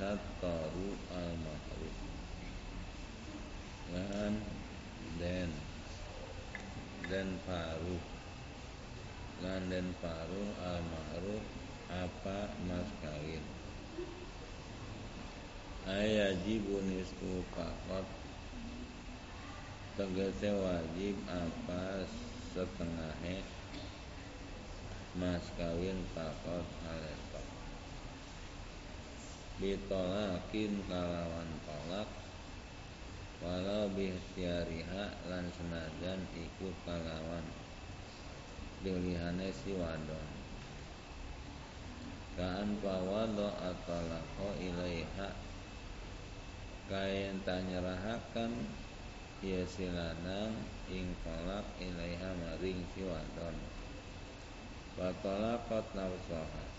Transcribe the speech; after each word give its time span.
taru 0.00 0.96
al 1.12 1.32
ma'ruf 1.44 1.96
lan 3.92 4.32
den 5.20 5.52
den 7.04 7.28
paru 7.44 8.00
lan 9.44 9.68
den 9.68 9.92
paru 10.00 10.42
al 10.56 10.80
ma'ruf 10.88 11.44
apa 11.90 12.48
mas 12.64 12.86
kawin? 13.02 13.44
Ayajibu 15.84 16.80
nisfu 16.86 17.42
fakot 17.52 18.06
tegese 19.98 20.54
wajib 20.54 21.18
apa 21.28 22.08
setengahnya 22.56 23.44
mas 25.20 25.44
kawin 25.60 25.98
fakot 26.16 26.64
haletok 26.88 27.29
bitolakin 29.60 30.72
kalawan 30.88 31.50
tolak. 31.68 32.08
Walau 33.40 33.92
bihtiariha 33.92 35.28
lan 35.28 35.44
senajan 35.52 36.20
iku 36.32 36.72
kalawan. 36.88 37.44
Pilihane 38.80 39.52
si 39.52 39.76
wadon. 39.76 40.28
Kaan 42.40 42.80
pawado 42.80 43.52
atolako 43.60 44.56
ilaiha. 44.56 45.28
Kain 46.88 47.36
tanyerahakan 47.44 48.52
ia 49.44 49.62
silanang 49.68 50.56
ing 50.88 51.12
tolak 51.20 51.64
ilaiha 51.76 52.32
maring 52.32 52.80
si 52.96 53.04
wadon. 53.04 53.56
Fatolakot 54.96 55.84
nafsaha 55.96 56.69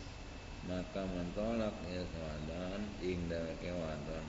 Maka 0.70 1.02
mentolak 1.10 1.74
ya 1.90 2.06
wadon 2.06 2.82
Ing 3.02 3.26
deweke 3.26 3.74
wadon 3.74 4.26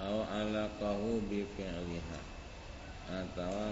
Au 0.00 0.26
alaqahu 0.26 1.22
bi 1.30 1.46
fi'liha. 1.54 2.20
Atawa 3.10 3.70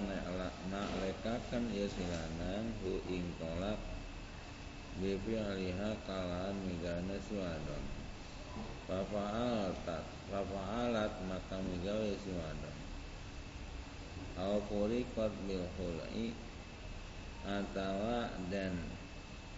naklekakan 0.71 1.71
ya 1.75 1.87
silanang 1.91 2.71
Hu 2.83 3.03
ing 3.11 3.27
tolak 3.43 3.79
Bi 5.03 5.19
fi'liha 5.19 5.91
kalaan 6.07 6.55
migana 6.63 7.19
wadon 7.19 7.85
Fafa'alat 8.87 10.07
Fafa'alat 10.31 11.13
maka 11.27 11.59
migawe 11.59 12.11
si 12.23 12.31
wadon 12.39 12.79
Au 14.39 14.63
kurikot 14.71 15.35
bil 15.51 15.67
hulai 15.75 16.31
atawa 17.43 18.29
dan 18.53 18.98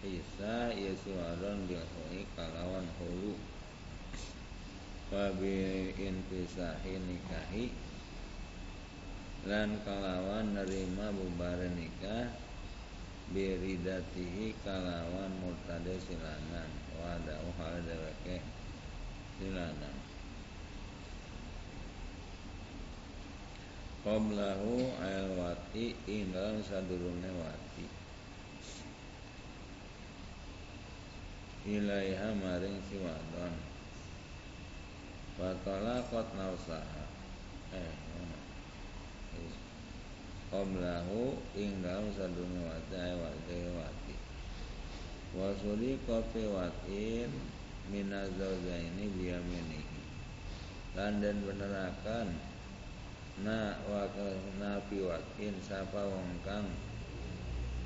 bisa 0.01 0.73
yasuwadon 0.73 1.69
bil 1.69 1.85
hui 1.85 2.25
kalawan 2.33 2.89
hulu. 2.97 3.37
Wabi 5.13 5.93
infisahi 5.93 6.97
nikahi. 6.97 7.69
Lan 9.45 9.77
kalawan 9.85 10.57
nerima 10.57 11.13
bubar 11.13 11.61
nikah. 11.77 12.33
Biridatihi 13.31 14.59
kalawan 14.65 15.31
murtade 15.39 15.95
silanan 16.03 16.67
wadau 16.99 17.47
hal 17.55 17.79
deweke 17.87 18.43
silanan 19.39 19.95
Qoblahu 24.03 24.91
ayal 24.99 25.31
wati 25.39 25.95
ing 26.11 26.35
dalam 26.35 26.59
sadurunge 26.59 27.31
wati 27.39 28.00
Ilaiha 31.61 32.33
maring 32.41 32.81
si 32.89 32.97
wadon 32.97 33.53
kot 36.09 36.27
nausaha. 36.33 37.03
Eh 37.73 37.93
Qoblahu 40.51 41.39
ing 41.55 41.79
dalam 41.79 42.11
sadurunge 42.11 42.67
wati 42.67 42.95
ayal 42.99 43.23
wati 43.23 43.55
wati. 43.71 44.15
Wasuli 45.31 45.95
kopi 46.03 46.43
watin 46.43 47.31
minazaujaini 47.87 49.15
biyaminihi 49.15 50.01
Dan 50.91 51.23
dan 51.23 51.39
benerakan 51.39 52.35
na 53.47 53.79
wa 53.87 54.03
nabi 54.59 55.07
wakin 55.07 55.55
sapa 55.63 56.03
wong 56.03 56.35
kang 56.43 56.67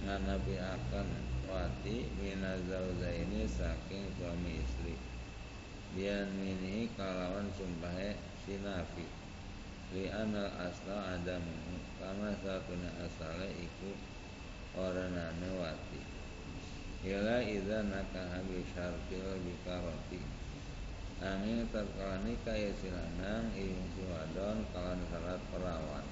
nganabi 0.02 0.58
akan 0.58 1.35
wati 1.48 2.10
minazauzaini 2.22 3.46
saking 3.46 4.10
suami 4.18 4.62
istri 4.62 4.96
bian 5.96 6.28
mini 6.36 6.92
kalawan 7.00 7.48
sumpahe 7.56 8.20
si 8.44 8.60
nabi 8.62 9.08
li 9.94 10.12
anal 10.12 10.52
asla 10.60 11.16
adam 11.16 11.46
karena 12.02 12.36
satunya 12.44 12.92
asale 13.06 13.50
iku 13.56 13.92
oranane 14.76 15.50
wati 15.56 16.02
ila 17.06 17.40
idza 17.46 17.86
nakaha 17.86 18.42
bi 18.50 18.60
syartil 18.74 19.40
bikarati 19.46 20.46
Angin 21.24 21.64
tatkala 21.72 22.20
nikah 22.28 22.60
ya 22.60 22.76
silanang 22.76 23.48
ing 23.56 23.88
si 23.96 24.04
wadon 24.04 24.68
kalan 24.76 25.00
salat 25.08 25.40
perawan. 25.48 26.04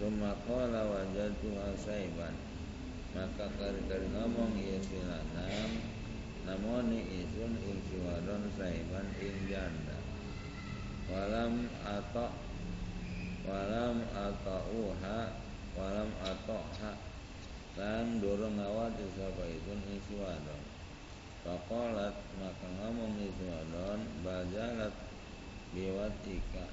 Summa 0.00 0.32
qala 0.48 0.88
wajadtu 0.88 1.52
asaiban. 1.60 2.47
Maka 3.16 3.48
kari-kari 3.56 4.08
ngomong 4.12 4.52
ya 4.60 4.76
silanang 4.84 5.72
namoni 6.44 7.24
isun 7.24 7.56
ing 7.56 7.80
si 7.88 7.96
wadon 8.04 8.44
saiban 8.56 9.08
ing 9.20 9.36
janda. 9.48 9.98
Walam 11.08 11.68
ato 11.88 12.28
walam 13.48 14.04
uha 14.76 15.20
walam 15.72 16.10
ha 16.20 16.92
lan 17.80 18.20
durung 18.20 18.60
ngawati 18.60 19.04
sapa 19.16 19.44
isun 19.48 19.80
ing 19.88 20.00
si 20.04 20.14
wadon. 20.20 20.62
Maka 21.48 22.66
ngomong 22.76 23.16
itu 23.24 23.48
adon 23.48 24.04
Bajalat 24.20 24.92
biwatika 25.72 26.66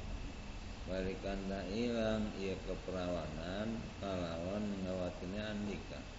Balikan 0.83 1.47
hilang 1.71 2.27
ia 2.35 2.59
keperawanan 2.67 3.71
Kalawan 4.03 4.65
ngawatinya 4.83 5.55
andika 5.55 6.14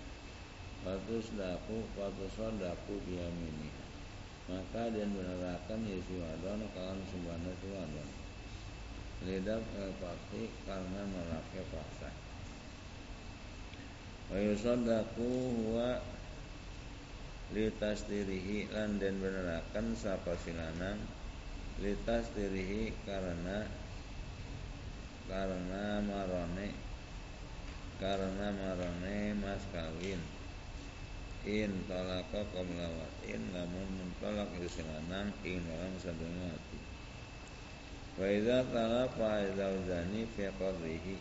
Fatus 0.87 1.35
daku 1.35 1.83
Fatus 1.99 2.31
sodaku 2.39 2.95
biamini 3.11 3.75
Maka 4.47 4.87
dia 4.95 5.03
benerakan 5.03 5.83
Yesu 5.83 6.23
adon 6.23 6.63
Kawan 6.71 7.03
sembana 7.11 7.51
si 7.59 7.67
wadon 7.75 8.11
Lidah 9.27 9.59
pasti 9.99 10.47
karena 10.69 11.03
melakai 11.09 11.65
paksa. 11.73 12.13
Wa 14.31 14.39
yusodaku 14.39 15.27
huwa 15.27 15.99
litas 17.57 18.05
dirihi 18.11 18.69
lan 18.75 18.99
den 19.01 19.23
benerakan 19.23 19.97
sapa 19.97 20.35
silanang 20.43 20.99
litas 21.79 22.29
dirihi 22.35 22.91
karena 23.07 23.65
karena 25.31 26.03
marone 26.03 26.75
karena 28.03 28.47
marone 28.51 29.19
mas 29.39 29.63
kawin 29.71 30.36
in 31.47 31.71
talaka 31.87 32.43
qabla 32.51 32.91
in 33.23 33.43
lamun 33.55 33.89
mentolak 34.03 34.51
silanang 34.67 35.31
in 35.47 35.63
dalam 35.63 35.95
sadunya 36.03 36.51
hati 36.51 36.79
wa 38.19 38.27
idza 38.27 38.59
talaqa 38.75 39.47
zaujani 39.55 40.27
fi 40.35 40.51
qadrihi 40.59 41.17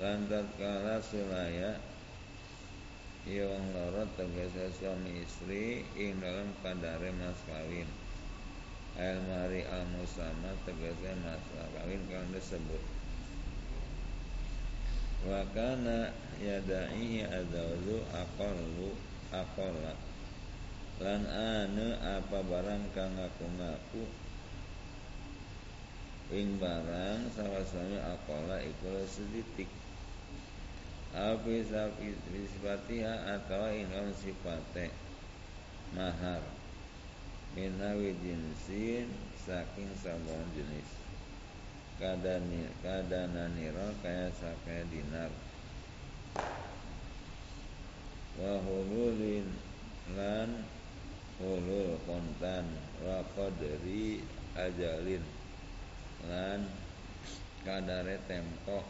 lan 0.00 0.24
tatkala 0.32 0.96
sulaya 1.04 1.76
Iya 3.22 3.46
wong 3.46 3.70
loro 3.70 4.02
tegese 4.18 4.74
suami 4.82 5.22
istri 5.22 5.86
ing 5.94 6.18
dalam 6.18 6.50
kadare 6.58 7.14
mas 7.22 7.38
kawin. 7.46 7.86
Al 8.98 9.22
mari 9.30 9.62
al 9.62 9.86
musama 9.94 10.50
tegese 10.66 11.14
mas 11.22 11.38
kawin 11.54 12.02
kang 12.10 12.26
disebut. 12.34 13.01
Wa 15.22 15.46
kana 15.54 16.10
yada'ihi 16.42 17.26
adzawju 17.30 18.02
aqallu 18.10 18.90
aqalla. 19.30 19.94
Lan 20.98 21.22
ane 21.26 21.98
apa 21.98 22.42
barang 22.42 22.84
kang 22.94 23.14
ngaku-ngaku 23.14 24.02
ing 26.32 26.56
barang 26.58 27.28
salah 27.34 27.62
suami 27.66 27.98
aqalla 27.98 28.62
iku 28.62 29.04
sedikit 29.04 29.68
Api 31.12 31.60
sapi 31.68 32.16
sifatiha 32.24 33.36
atau 33.36 33.68
inon 33.68 34.16
sifate 34.16 34.88
mahar. 35.92 36.40
Minawi 37.52 38.16
jinsin 38.16 39.12
saking 39.36 39.92
sabar 40.00 40.40
jenis 40.56 41.01
kadani 42.02 42.66
kadananiro 42.82 43.94
kaya 44.02 44.26
sakaya 44.34 44.82
dinar. 44.90 45.30
Wahululin 48.42 49.46
lan 50.18 50.50
ulul 51.38 51.94
kontan 52.02 52.66
wa 53.06 53.22
qadri 53.38 54.18
ajalin 54.58 55.22
lan 56.26 56.66
kadare 57.62 58.18
tempo 58.26 58.82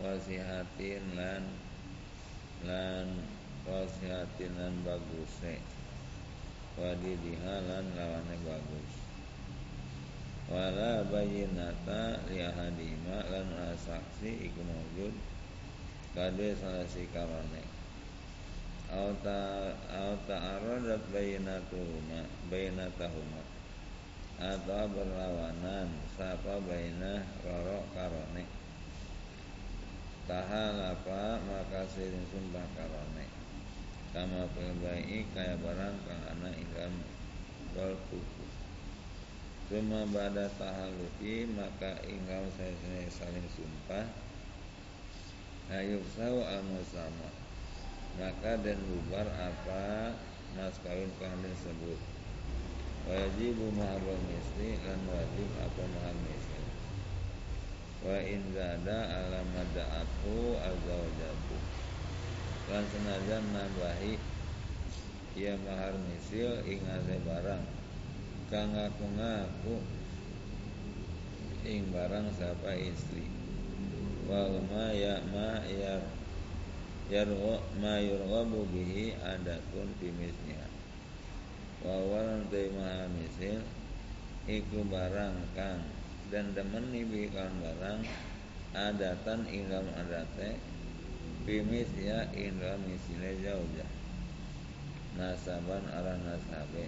wasihatin 0.00 1.04
lan 1.12 1.44
lan 2.64 3.06
wasihatin 3.68 4.52
lan 4.56 4.74
baguse. 4.88 5.60
Wadidiha 6.80 7.60
lan 7.68 7.84
lawane 7.92 8.36
bagus 8.48 9.01
wala 10.52 11.00
bayinata 11.08 12.20
liyahadima 12.28 13.24
lan 13.32 13.48
saksi 13.80 14.52
iku 14.52 14.60
maujud 14.60 15.16
kade 16.12 16.52
salah 16.60 16.84
si 16.84 17.08
karone 17.08 17.64
Auta 18.92 19.72
auta 19.88 20.36
aradat 20.36 21.00
bayinatuhuma 21.08 22.28
bayinatahuma 22.52 23.40
atau 24.36 24.84
berlawanan 24.92 25.88
sapa 26.12 26.60
bayina 26.68 27.24
roro 27.40 27.88
karone. 27.96 28.44
Tahalapa 30.28 31.40
maka 31.48 31.88
sirin 31.88 32.20
sumpah 32.28 32.68
karone. 32.76 33.26
Kama 34.12 34.44
pelbai 34.52 35.24
kaya 35.32 35.56
barang 35.56 35.96
kang 36.04 36.22
ana 36.28 36.52
ingkang 36.52 36.92
wal 37.72 37.96
Cuma 39.72 40.04
pada 40.12 40.52
tahaluki 40.60 41.48
maka 41.56 41.96
ingkang 42.04 42.44
saya 42.60 43.08
saling 43.08 43.48
sumpah. 43.56 44.04
Ayub 45.72 46.04
saw 46.12 46.44
al 46.44 46.60
sama. 46.92 47.32
Maka 48.20 48.60
dan 48.60 48.76
bubar 48.84 49.24
apa 49.32 50.12
mas 50.52 50.76
kawin 50.84 51.08
kang 51.16 51.40
disebut 51.40 51.96
wajibu 53.08 53.72
maharul 53.72 54.20
misli 54.28 54.76
lan 54.84 55.00
wajib 55.08 55.48
apa 55.64 55.82
mahal 55.88 56.16
misli. 56.20 56.62
Wa 58.04 58.20
in 58.28 58.44
zada 58.52 59.00
ala 59.08 59.40
mada'aku 59.56 60.60
azawajatu 60.60 61.58
lan 62.68 62.84
senajan 62.92 63.44
nambahi 63.56 64.20
ia 65.40 65.56
mahar 65.64 65.96
misil 66.12 66.60
ing 66.68 66.84
barang 67.24 67.81
kang 68.52 68.76
ngaku-ngaku. 68.76 69.80
Ing 71.64 71.88
barang 71.88 72.28
siapa 72.36 72.76
istri. 72.76 73.24
Wa 74.28 74.52
ma 74.68 74.92
ya 74.92 75.24
ma 75.32 75.64
ya 75.64 75.96
yarwa 77.12 77.60
ma 77.80 78.00
yurghabu 78.00 78.68
bihi 78.72 79.12
adatun 79.20 79.88
fi 80.00 80.08
misliha 80.14 80.68
wa 81.82 81.98
walan 82.08 82.46
maha 82.48 83.04
misil 83.10 83.58
iku 84.46 84.86
barang 84.86 85.34
kang 85.52 85.82
dan 86.30 86.54
demeni 86.54 87.02
bi 87.02 87.26
kan 87.28 87.50
barang 87.58 88.00
adatan 88.72 89.44
ingam 89.50 89.84
adate 89.98 90.56
bimis 91.42 91.90
ya 91.98 92.22
indra 92.38 92.78
misile 92.86 93.34
jauh 93.42 93.66
nasaban 95.18 95.84
arah 95.90 96.16
nasabe 96.22 96.86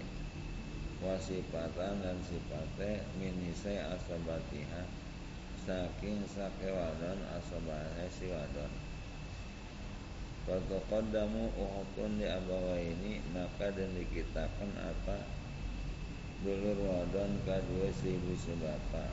wasipatan 1.05 2.01
dan 2.01 2.17
sipate 2.25 3.05
minise 3.21 3.77
asabatiha 3.77 4.83
saking 5.65 6.25
sakewadon 6.25 7.21
asabane 7.37 8.05
si 8.09 8.33
wadon 8.33 8.73
Fatuqaddamu 10.45 11.57
uhutun 11.57 12.21
di 12.21 12.29
ini 12.29 13.17
Maka 13.33 13.73
dan 13.73 13.89
dikitakan 13.97 14.77
apa? 14.77 15.17
Dulur 16.45 16.77
wadon 16.85 17.41
kadua 17.49 17.89
ibu 17.89 18.33
sebapa. 18.37 19.09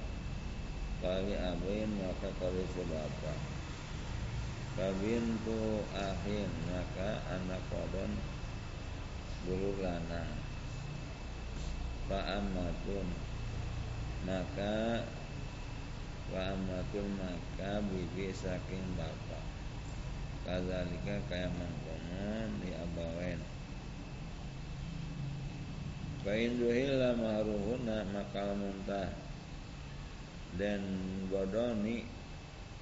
Kali 1.01 1.33
abin 1.33 1.89
maka 2.05 2.29
kali 2.37 2.65
sebapa. 2.77 3.33
Tu 4.77 5.61
ahin 5.97 6.51
maka 6.69 7.11
anak 7.33 7.65
wadon 7.73 8.13
Dulur 9.49 9.81
lanang 9.81 10.42
Fa'amatun. 12.11 13.09
Maka 14.27 15.07
Fa'amatun 16.33 17.09
maka 17.21 17.85
bibi 17.93 18.33
saking 18.33 18.97
bapak 18.97 19.45
kadzalika 20.43 21.23
kaya 21.31 21.47
mangkono 21.55 22.51
di 22.59 22.75
abawen 22.75 23.39
Fa'in 26.23 26.55
duhilla 26.55 27.19
mahruhuna 27.19 28.07
maka 28.15 28.55
muntah. 28.55 29.11
Dan 30.55 30.83
bodoni 31.27 32.07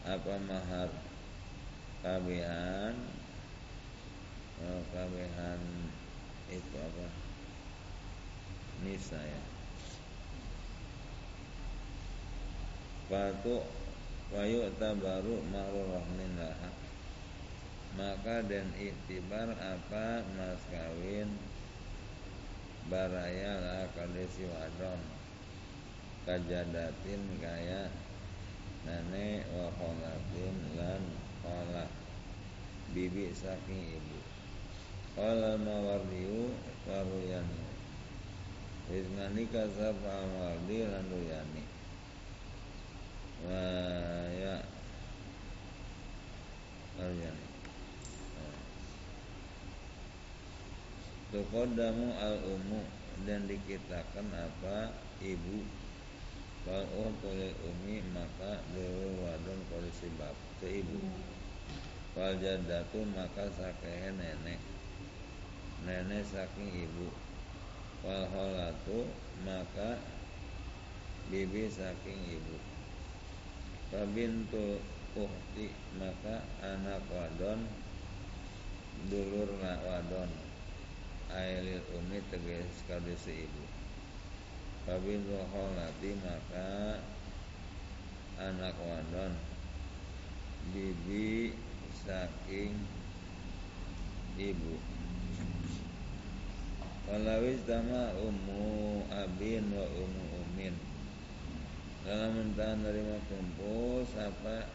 apa 0.04 0.34
mahar. 0.44 0.90
Kabihan 2.00 2.96
oh, 4.64 4.82
kabihan 4.88 5.60
itu 6.48 6.76
apa 6.80 7.19
nisa 8.84 9.20
ya 9.20 9.42
Fatu 13.10 13.66
wayu 14.30 14.70
tabaru 14.78 15.42
mahru 15.50 15.82
rahmin 15.90 16.38
lahak 16.38 16.70
maka 17.98 18.46
dan 18.46 18.70
iktibar 18.78 19.50
apa 19.58 20.22
mas 20.38 20.62
kawin? 20.70 21.26
Baraya 22.86 23.58
lah 23.58 23.82
kondisi 23.98 24.46
wadon. 24.46 25.00
Kajadatin 26.22 27.22
kaya 27.42 27.90
nane 28.86 29.42
wa 29.50 29.66
kholatin 29.74 30.56
lan 30.78 31.02
kholah 31.42 31.90
bibi 32.94 33.34
saking 33.34 33.98
ibu. 33.98 34.20
Qala 35.18 35.58
mawardiu 35.58 36.54
faruyani 36.86 37.69
Rizmani 38.90 39.46
kasab 39.54 40.02
amaldi 40.02 40.82
lan 40.82 41.06
ruyani 41.14 41.62
Wa 43.46 43.62
ya. 44.34 44.58
Ruyani 46.98 47.46
Tuqaddamu 51.30 52.18
al-umu 52.18 52.82
dan 53.22 53.46
dikitakan 53.46 54.26
apa? 54.34 54.90
Ibu. 55.22 55.62
Fal 56.66 56.82
uhtulil 56.90 57.54
umi 57.62 58.02
maka 58.10 58.58
dulu 58.74 59.22
wadon 59.22 59.62
polisi 59.70 60.10
bab 60.18 60.34
ke 60.58 60.82
ibu. 60.82 60.98
Fal 62.18 62.34
jadatu 62.42 63.06
maka 63.14 63.46
sakehe 63.54 64.10
nenek. 64.10 64.58
Nenek 65.86 66.26
saking 66.26 66.90
ibu 66.90 67.29
Fal 68.00 68.24
holatu 68.32 69.04
maka 69.44 70.00
bibi 71.28 71.68
saking 71.68 72.16
ibu. 72.32 72.56
Fabintu 73.92 74.80
uhti 75.12 75.68
maka 76.00 76.40
anak 76.64 77.04
wadon 77.12 77.60
dulur 79.12 79.52
wadon. 79.60 80.32
Ailil 81.28 81.84
umi 81.92 82.24
tegas 82.32 82.72
kadesi 82.88 83.44
ibu. 83.44 83.64
Fabin 84.88 85.20
roholati 85.28 86.16
maka 86.24 86.96
anak 88.40 88.80
wadon. 88.80 89.36
Bibi 90.72 91.52
saking 92.00 92.80
ibu 94.40 94.99
Walawis 97.10 97.58
dama 97.66 98.14
umu 98.22 99.02
abin 99.10 99.66
wa 99.74 99.82
umu 99.98 100.24
umin 100.46 100.70
Dalam 102.06 102.38
mentah 102.38 102.78
nerima 102.78 103.18
kumpul 103.26 104.06
Sapa 104.14 104.70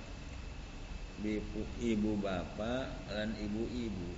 ibu 1.79 2.11
bapak 2.19 2.91
dan 3.07 3.31
ibu-ibu. 3.39 4.11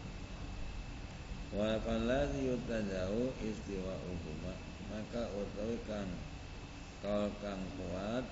Wa 1.53 1.77
faladhi 1.85 2.49
yutajau 2.49 3.37
istiwa 3.37 3.93
uhuma 4.09 4.53
maka 4.89 5.29
utawi 5.37 5.77
kang 5.85 6.09
kal 7.05 7.29
kang 7.37 7.61
kuat 7.77 8.25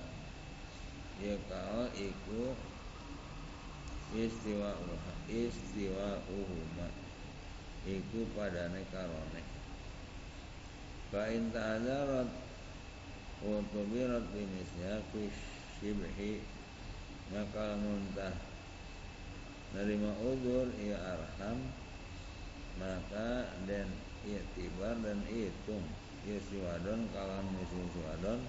ya 1.21 1.37
kal 1.45 1.93
iku 1.93 2.57
istiwa 4.17 4.81
uha 4.81 5.13
istiwa 5.29 6.25
uhuma 6.25 6.89
iku 7.85 8.25
padane 8.33 8.81
karone 8.89 9.54
wa 13.45 13.63
tubirat 13.71 14.25
bimisya 14.35 14.99
fi 15.15 15.31
shibhi 15.79 16.43
maka 17.31 17.79
muntah 17.79 18.35
nerima 19.71 20.11
udur 20.19 20.67
ya 20.75 20.99
arham 21.15 21.71
maka 22.75 23.47
dan 23.63 23.87
itibar 24.27 24.99
dan 24.99 25.23
hitung 25.31 25.87
ya 26.27 26.35
si 26.51 26.59
wadon 26.59 27.07
kalam 27.15 27.47
musim 27.55 27.87
si 27.95 27.99
wadon 28.03 28.43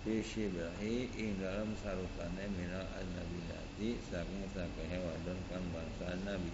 Fishibahi 0.00 1.12
ing 1.12 1.36
dalam 1.44 1.76
sarutane 1.76 2.48
minal 2.56 2.88
annabiyati 2.96 4.00
saking 4.08 4.48
sakehe 4.56 4.96
wadon 4.96 5.36
kan 5.52 5.60
bangsa 5.76 6.16
nabi 6.24 6.48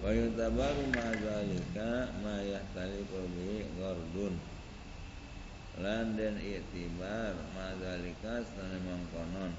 Wa 0.00 0.16
yutabaru 0.16 0.96
ma'zalika 0.96 2.08
ma 2.24 2.40
yahtalifu 2.40 3.20
bihi 3.36 3.68
gordun 3.76 4.32
Lan 5.76 6.16
den 6.16 6.40
iktibar 6.40 7.36
ma'zalika 7.52 8.40
setane 8.40 8.80
mangkonon. 8.84 9.52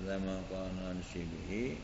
Zaman 0.00 0.40
konon 0.48 1.04
sibhi 1.04 1.76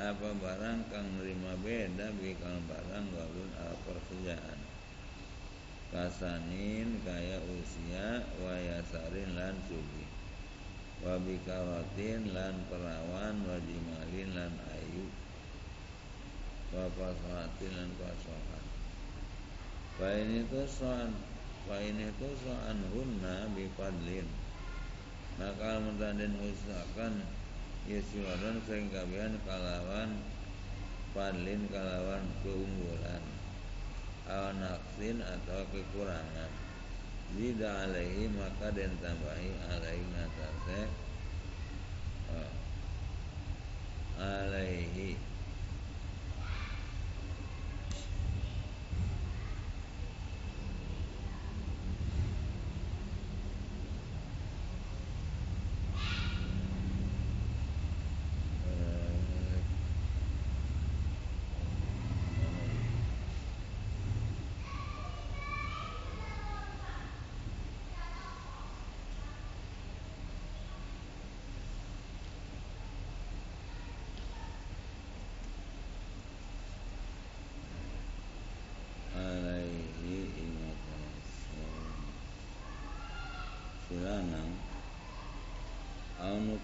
apa 0.00 0.32
barang 0.32 0.88
kang 0.88 1.08
nerima 1.20 1.52
beda 1.60 2.08
bi 2.16 2.32
kang 2.40 2.64
barang 2.64 3.06
galun 3.12 3.52
apa 3.52 3.76
pekerjaan 3.92 4.58
kasanin 5.92 6.96
kaya 7.04 7.44
usia 7.60 8.24
wayasarin 8.40 9.36
lan 9.36 9.56
sugi. 9.68 10.04
Wabikarotin 11.04 12.32
lan 12.32 12.56
perawan 12.72 13.36
wajimalin 13.44 14.32
lan 14.32 14.52
ayu 14.72 15.21
wapasahatin 16.72 17.72
lan 17.76 17.90
pasahan 18.00 18.64
Fain 20.00 20.28
itu 20.40 20.64
soan 20.64 21.12
Fain 21.68 22.00
itu 22.00 22.28
soan 22.40 22.78
hunna 22.96 23.46
bipadlin 23.52 24.24
Maka 25.36 25.80
mutaden 25.84 26.32
usahakan 26.40 27.20
Yesiwadon 27.84 28.64
sehingga 28.64 29.04
kalawan 29.44 30.16
Padlin 31.12 31.68
kalawan 31.68 32.24
keunggulan 32.40 33.20
aw 34.24 34.48
naqsin 34.56 35.20
atau 35.20 35.60
kekurangan 35.68 36.48
Zida 37.36 37.84
alaihi 37.84 38.32
maka 38.32 38.72
dan 38.72 38.96
tambahi 38.96 39.50
alaihi 39.68 40.08
ngatase 40.08 40.80
oh, 42.32 42.52
alaihi 44.16 45.20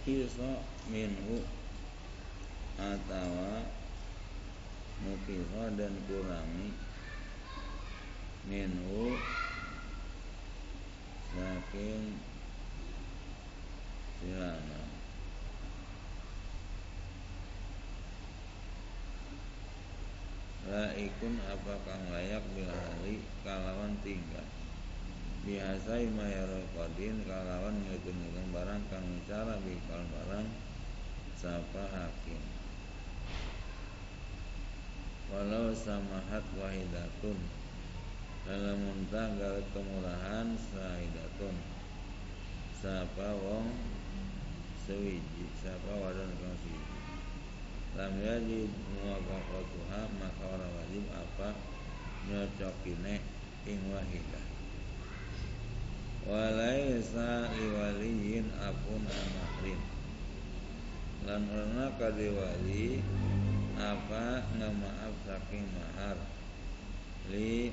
nukisa 0.09 0.64
minhu 0.88 1.45
atawa 2.80 3.66
nukisa 5.04 5.75
dan 5.76 5.95
kurangi 6.09 6.73
minhu 8.49 9.21
saking 11.37 12.16
silana 14.16 14.83
laikun 20.68 21.35
apakah 21.52 22.00
layak 22.12 22.45
bilhari 22.57 23.21
kalawan 23.45 23.92
tinggal 24.00 24.58
biasa 25.49 26.05
mayarul 26.12 26.69
kodin 26.76 27.25
kalawan 27.25 27.73
ngitung-ngitung 27.88 28.52
barang 28.52 28.85
kang 28.93 29.09
cara 29.25 29.57
bikal 29.64 30.05
barang 30.12 30.45
sapa 31.40 31.88
hakim. 31.88 32.37
Walau 35.33 35.73
samahat 35.73 36.45
wahidatun. 36.52 37.40
Dalam 38.45 38.76
muntah 38.76 39.33
gawe 39.40 39.62
kemurahan 39.73 40.52
sahidatun. 40.52 41.57
Sapa 42.85 43.33
wong 43.40 43.73
sewiji 44.85 45.49
sapa 45.64 45.97
wadon 45.97 46.28
kang 46.45 46.57
sewiji. 46.61 47.00
Lam 47.97 48.12
yajid 48.21 48.69
muwafaqatuha 48.69 50.12
maka 50.21 50.45
ora 50.45 50.69
wajib 50.76 51.09
apa 51.09 51.57
nyocokine 52.28 53.25
ing 53.64 53.81
wahidah 53.88 54.48
walaisa 56.29 57.49
liwaliyin 57.57 58.53
apun 58.61 59.01
amahrin 59.01 59.81
lan 61.25 61.49
orna 61.49 61.89
kadiwali 61.97 63.01
apa 63.81 64.45
ngemaaf 64.61 65.15
saking 65.25 65.65
mahar. 65.73 66.21
Li 67.33 67.73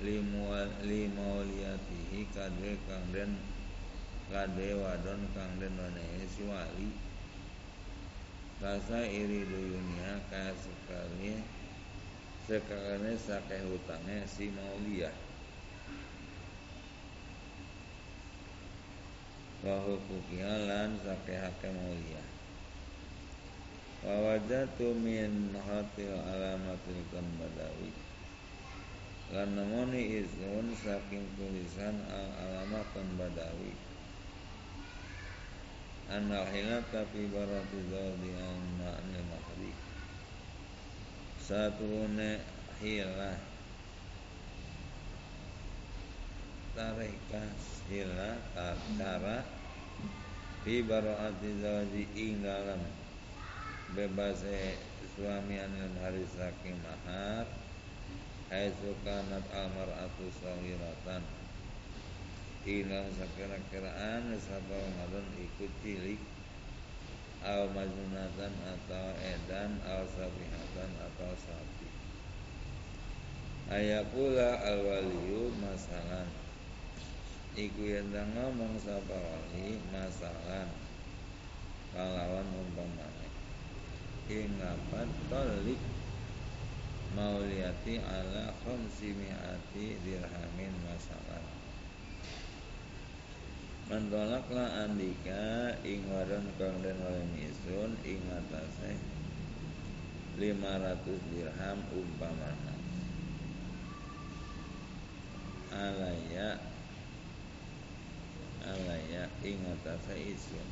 li 0.00 0.16
li 0.88 1.00
mauliyatihi 1.12 2.20
kadwe 2.32 2.80
kang 2.88 3.04
den 3.12 3.36
kadwe 4.32 4.80
wadon 4.80 5.28
kang 5.36 5.52
den 5.60 5.76
wanehe 5.76 6.24
si 6.24 6.48
wali. 6.48 6.88
Kasa 8.56 9.04
iri 9.04 9.44
duyunya 9.44 10.16
kaya 10.32 10.56
sekali 10.56 11.44
sekali 12.48 13.12
sakeh 13.20 13.60
hutangnya 13.68 14.24
si 14.24 14.48
mauliyah 14.48 15.23
wa 19.64 19.80
hukukiha 19.80 20.68
lan 20.68 21.00
sakehake 21.00 21.72
mulia. 21.72 22.20
Wa 24.04 24.12
wajatu 24.20 24.92
min 25.00 25.56
hatil 25.56 26.12
alamatil 26.12 27.00
kan 27.08 27.24
badawi 27.40 27.88
lan 29.32 29.56
nemoni 29.56 30.20
izun 30.20 30.68
saking 30.76 31.24
tulisan 31.40 31.96
al 32.12 32.28
alamakan 32.44 33.08
badawi 33.16 33.72
anal 36.12 36.44
hilata 36.52 37.08
fi 37.08 37.24
barati 37.32 37.80
zawdi 37.88 38.30
an 38.36 38.60
ma'nil 38.76 39.24
mahdi. 39.32 39.72
Satu 41.40 42.04
ne 42.12 42.44
hilah 42.84 43.53
tarekat 46.74 47.54
hilah 47.86 48.34
cara 48.98 49.46
fi 50.66 50.82
baroati 50.82 51.50
zawaji 51.62 52.04
ing 52.18 52.42
dalam 52.42 52.82
bebas 53.94 54.42
suami 55.14 55.54
anil 55.62 55.94
hari 56.02 56.26
saking 56.34 56.74
mahar 56.82 57.46
haitsu 58.50 58.90
kanat 59.06 59.46
almar'atu 59.54 60.26
sahiratan 60.42 61.22
ilang 62.66 63.06
sakira-kiraan 63.14 64.34
sapa 64.42 64.74
ngadon 64.74 65.26
ikut 65.38 65.72
cilik 65.84 66.18
aw 67.44 67.68
majnunatan 67.70 68.52
atau 68.66 69.08
edan 69.20 69.76
aw 69.84 70.00
sabihatan 70.08 70.90
atau 70.96 71.32
sapi. 71.36 71.88
Ayakula 73.68 74.64
alwaliyu 74.64 75.52
masalan 75.60 76.43
iku 77.54 77.82
yen 77.86 78.10
ngomong 78.10 78.74
sapa 78.82 79.14
wali 79.14 79.78
masalah. 79.94 80.66
Kalawan 81.94 82.50
umpamane. 82.50 83.30
Ing 84.26 84.58
apa 84.58 85.06
tolik 85.30 85.78
mauliyati 87.14 88.02
ala 88.02 88.50
khamsi 88.66 89.14
mi'ati 89.14 90.02
dirhamin 90.02 90.74
masalah. 90.82 91.42
Mentolaklah 93.86 94.90
andika 94.90 95.78
ing 95.86 96.10
wadon 96.10 96.50
kang 96.58 96.82
den 96.82 96.98
oleh 96.98 97.26
misun 97.38 97.94
ing 98.02 98.18
atase 98.32 98.98
500 100.40 101.30
dirham 101.30 101.78
umpamana 101.94 102.74
alaya 105.70 106.73
alaya 108.64 109.28
ing 109.44 109.60
atase 109.68 110.16
isun 110.16 110.68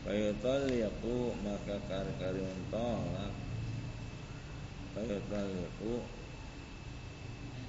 Fayutalliqu 0.00 1.36
maka 1.44 1.76
kari-kari 1.86 2.42
tolak. 2.72 3.34
Fayutalliqu 4.96 6.02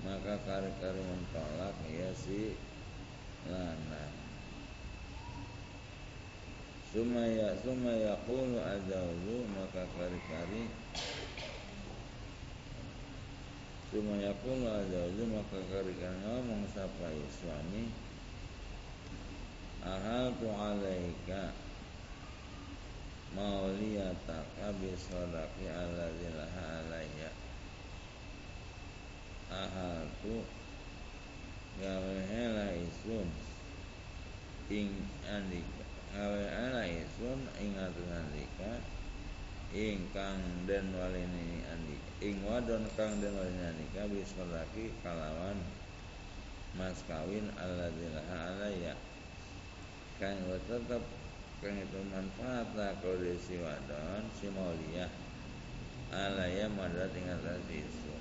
maka 0.02 0.40
kari-kari 0.48 1.04
tolak 1.36 1.76
ya 1.92 2.10
si 2.16 2.56
lanang. 3.46 4.16
Sumaya 6.90 7.54
sumaya 7.62 8.18
qulu 8.24 8.58
azawju 8.58 9.38
maka 9.52 9.84
kari-kari 10.00 10.66
Qulu 13.92 14.24
azawju 14.72 15.24
maka 15.28 15.60
ngomong 16.24 16.64
sapa 16.72 17.12
suami. 17.28 17.92
Ahal 19.84 20.32
tu 20.40 20.48
alaika 20.48 21.52
mauliyataka 23.36 24.80
bisadaqi 24.80 25.68
alladzi 25.68 26.30
laha 26.32 26.64
alayya 26.88 27.32
ahatu 29.52 30.40
gawe 31.84 32.16
hela 32.32 32.72
isun 32.80 33.28
ing 34.72 34.88
andika 35.28 35.84
gawe 36.16 36.44
hela 36.48 36.88
isun 36.88 37.40
ing 37.60 37.76
andika 37.76 38.72
ingkang 39.72 40.68
den 40.68 40.92
walini 40.92 41.64
andika 41.72 42.12
ing 42.20 42.44
wadon 42.44 42.84
kang 43.00 43.24
den 43.24 43.32
walini 43.32 43.64
andika 43.72 44.04
bisadaqi 44.12 44.92
kalawan 45.00 45.56
mas 46.76 47.00
kawin 47.08 47.48
alladzi 47.56 48.08
laha 48.12 48.38
alayya 48.52 48.94
kang 50.20 50.44
tetep 50.68 51.04
kang 51.64 51.76
itu 51.80 52.00
manfaat 52.12 52.68
kondisi 53.00 53.64
wadon 53.64 54.28
si 54.36 54.52
maulia 54.52 55.08
alaya 56.12 56.68
madrat 56.68 57.16
ing 57.16 57.32
atas 57.32 57.64
isu 57.72 58.12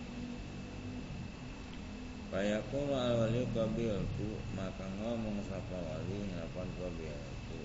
Fayaqulu 2.30 2.94
al 2.94 3.26
wali 3.26 3.42
qabiltu 3.50 4.38
maka 4.54 4.86
ngomong 5.02 5.42
sapa 5.50 5.74
wali 5.74 6.30
ngapan 6.30 6.68
qabiltu. 6.78 7.58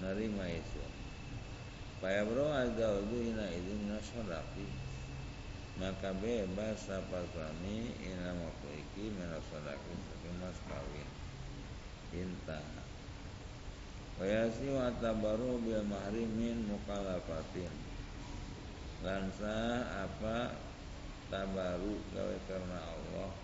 Nerima 0.00 0.48
isu 0.48 0.80
Fayabro 2.06 2.54
al-zawju 2.54 3.18
ina 3.18 3.50
idin 3.50 3.90
nasadaqi 3.90 4.62
maka 5.74 6.14
bebas 6.14 6.86
sapa 6.86 7.26
suami 7.34 7.98
ina 7.98 8.30
waktu 8.30 8.78
iki 8.78 9.10
minasadaqi 9.10 9.90
saking 9.90 10.38
mas 10.38 10.54
kawin. 10.70 11.10
Intah 12.14 12.62
Wayasi 14.22 14.70
wa 14.70 14.86
tabaru 15.02 15.58
bil 15.66 15.82
mahri 15.82 16.30
min 16.30 16.70
mukalafatin. 16.70 17.74
Lansa 19.02 19.90
apa 20.06 20.54
tabaru 21.26 21.98
gawe 22.14 22.36
karena 22.46 22.86
Allah 22.86 23.34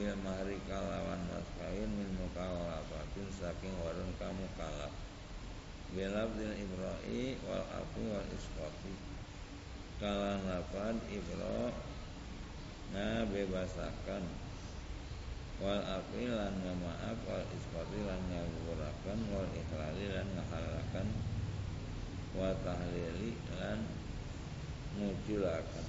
bil 0.00 0.16
mahri 0.24 0.56
kalawan 0.64 1.28
mas 1.28 1.44
kawin 1.60 1.92
min 1.92 2.08
mukalafatin 2.24 3.28
saking 3.36 3.76
warun 3.84 4.08
kamu 4.16 4.48
kalaf 4.56 5.09
Bilabdil 5.90 6.54
ibra'i 6.54 7.34
wal 7.42 7.66
afi 7.66 8.02
wal 8.06 8.28
isqati 8.30 8.94
Kalan 9.98 10.46
lafad 10.46 10.96
ibra' 11.10 11.74
Nah 12.94 13.26
bebasakan 13.26 14.22
wal 15.58 15.82
afi 15.82 16.24
lan 16.30 16.56
ngamaaf 16.62 17.18
wal 17.26 17.46
isqati 17.52 18.00
lan 18.06 18.18
ngagurakan 18.30 19.18
wal 19.34 19.50
ikhlali 19.50 20.06
lan 20.14 20.26
ngahalakan 20.38 21.08
wa 22.38 22.54
tahlili 22.62 23.34
lan 23.58 23.82
nguculakan 24.94 25.86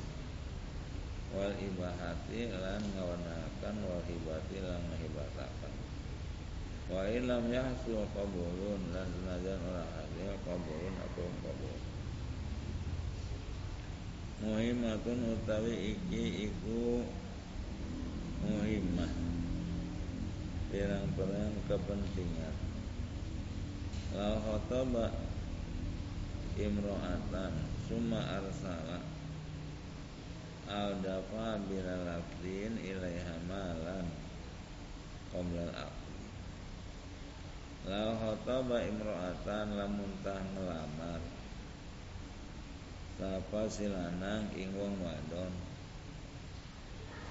wal 1.32 1.54
ibahati 1.56 2.52
lan 2.52 2.82
ngawanakan 2.98 3.76
wal 3.86 4.04
hibati 4.04 4.58
lan 4.60 4.82
ngahibatakan 4.92 5.81
wa 6.92 7.08
ilam 7.08 7.48
yahsul 7.48 8.04
qabulun 8.12 8.92
lan 8.92 9.08
senajan 9.08 9.60
ora 9.64 9.84
hasil 9.96 10.36
qabulun 10.44 10.96
apa 11.00 11.24
qabul? 11.40 11.80
Muhimmatun 14.44 15.40
utawi 15.40 15.96
iki 15.96 16.52
iku 16.52 17.08
muhimmah. 18.44 19.14
Pirang-pirang 20.72 21.56
kepentingan. 21.72 22.56
Lau 24.12 24.36
khotaba 24.44 25.16
imro'atan 26.60 27.54
summa 27.88 28.20
arsala 28.40 29.00
al 30.68 31.00
dafa 31.00 31.60
bila 31.68 31.96
lafdin 32.08 32.76
ilaiha 32.84 33.36
malan 33.48 34.08
qabla 35.32 35.64
al-aqli 35.72 36.01
lau 37.88 38.14
khotaba 38.18 38.84
imro'atan 38.86 39.78
lamun 39.78 40.12
tah 40.22 40.42
ngelamar. 40.54 41.22
Sapa 43.22 43.70
silanang 43.70 44.50
ing 44.58 44.74
wong 44.74 44.98
wadon. 45.02 45.54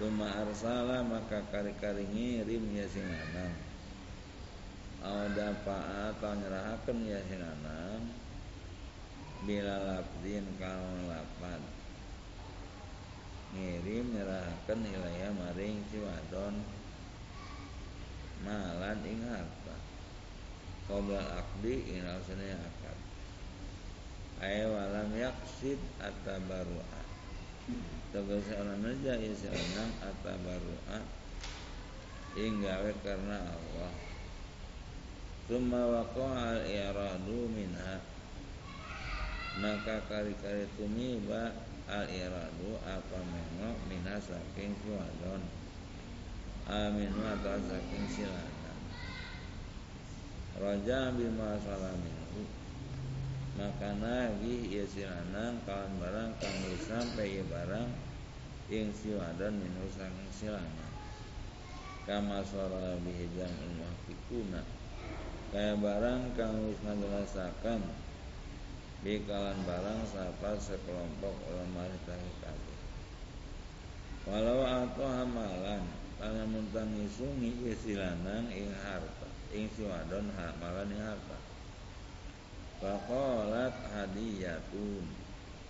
Tuma 0.00 0.32
arsala 0.32 1.04
maka 1.04 1.44
kari-kari 1.52 2.08
ngirim 2.08 2.72
ya 2.72 2.88
sinanang 2.88 3.52
Auda 5.04 5.52
pa'a 5.60 6.16
atau 6.16 6.32
nyerahakan 6.40 7.04
ya 7.04 7.20
sinanang 7.28 8.08
Bila 9.44 9.76
lapdin 9.76 10.56
kalau 10.56 11.04
lapan 11.04 11.60
Ngirim 13.50 14.14
nyerahakan 14.14 14.80
ilaya 14.88 15.28
maring 15.34 15.82
si 15.90 15.98
wadon. 15.98 16.54
Malan 18.46 19.04
ing 19.04 19.20
harta 19.26 19.80
Qobla 20.90 21.22
akdi 21.38 21.94
inal 21.94 22.18
sini 22.26 22.50
akad 22.50 22.98
Aywalam 24.42 25.14
yaksid 25.14 25.79
atabaru'at 26.03 27.07
Tegese 28.11 28.59
ana 28.59 28.74
neja 28.83 29.14
isi 29.22 29.46
anang 29.46 29.92
atabarru'a 30.03 30.98
inggawe 32.35 32.90
karena 33.07 33.38
Allah. 33.38 33.92
Summa 35.46 35.83
waqa'a 35.83 36.59
al-iradu 36.59 37.46
minha. 37.55 38.03
Maka 39.62 40.03
kari-kari 40.11 40.66
tumiba 40.74 41.55
al-iradu 41.87 42.79
apa 42.83 43.18
mengo 43.31 43.79
minha 43.87 44.18
saking 44.18 44.74
suadon. 44.83 45.42
Aminu 46.66 47.22
atau 47.31 47.59
saking 47.66 48.07
silana 48.11 48.49
Raja 50.61 51.09
bima 51.16 51.57
salaminhu 51.57 52.44
maka 53.57 53.96
nagih 53.96 54.68
ya 54.68 54.85
silanang 54.85 55.57
kawan 55.64 55.88
barang 55.96 56.37
kang 56.37 56.57
sampai 56.85 57.40
ya 57.40 57.44
barang 57.49 57.88
ing 58.68 58.92
siwadan 58.92 59.57
minu 59.57 59.88
sang 59.88 60.12
silana 60.29 60.87
kama 62.05 62.44
suara 62.44 63.01
bihijam 63.01 63.49
ilmuhfikuna 63.49 64.61
kaya 65.49 65.81
barang 65.81 66.37
kang 66.37 66.61
wis 66.68 66.77
ngajelasakan 66.85 67.81
di 69.01 69.25
kalan 69.25 69.57
barang 69.64 70.01
sapa 70.12 70.61
sekelompok 70.61 71.35
ulama 71.49 71.88
tahqiqati 72.05 72.77
walau 74.29 74.61
atau 74.61 75.09
hamalan 75.09 75.88
kana 76.20 76.44
muntang 76.44 76.92
isungi 77.01 77.64
isilanan 77.64 78.53
ing 78.53 78.68
harta 78.85 79.19
ing 79.50 79.66
siwadon 79.74 80.30
hamalan 80.34 80.90
ing 80.94 81.02
harta 81.02 81.50
Faqalat 82.80 83.76
hadiyatun. 83.92 85.04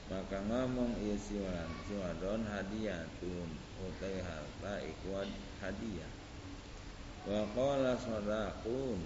Maka 0.07 0.39
ngomong 0.47 0.95
iya 1.03 1.19
siwan 1.19 1.71
Siwadon 1.91 2.47
hadiyatun. 2.47 3.51
Utai 3.83 4.23
harta 4.23 4.79
ikwad 4.87 5.27
hadiah 5.59 6.13
Wa 7.27 7.43
qala 7.51 7.99
sadaqun. 7.99 9.03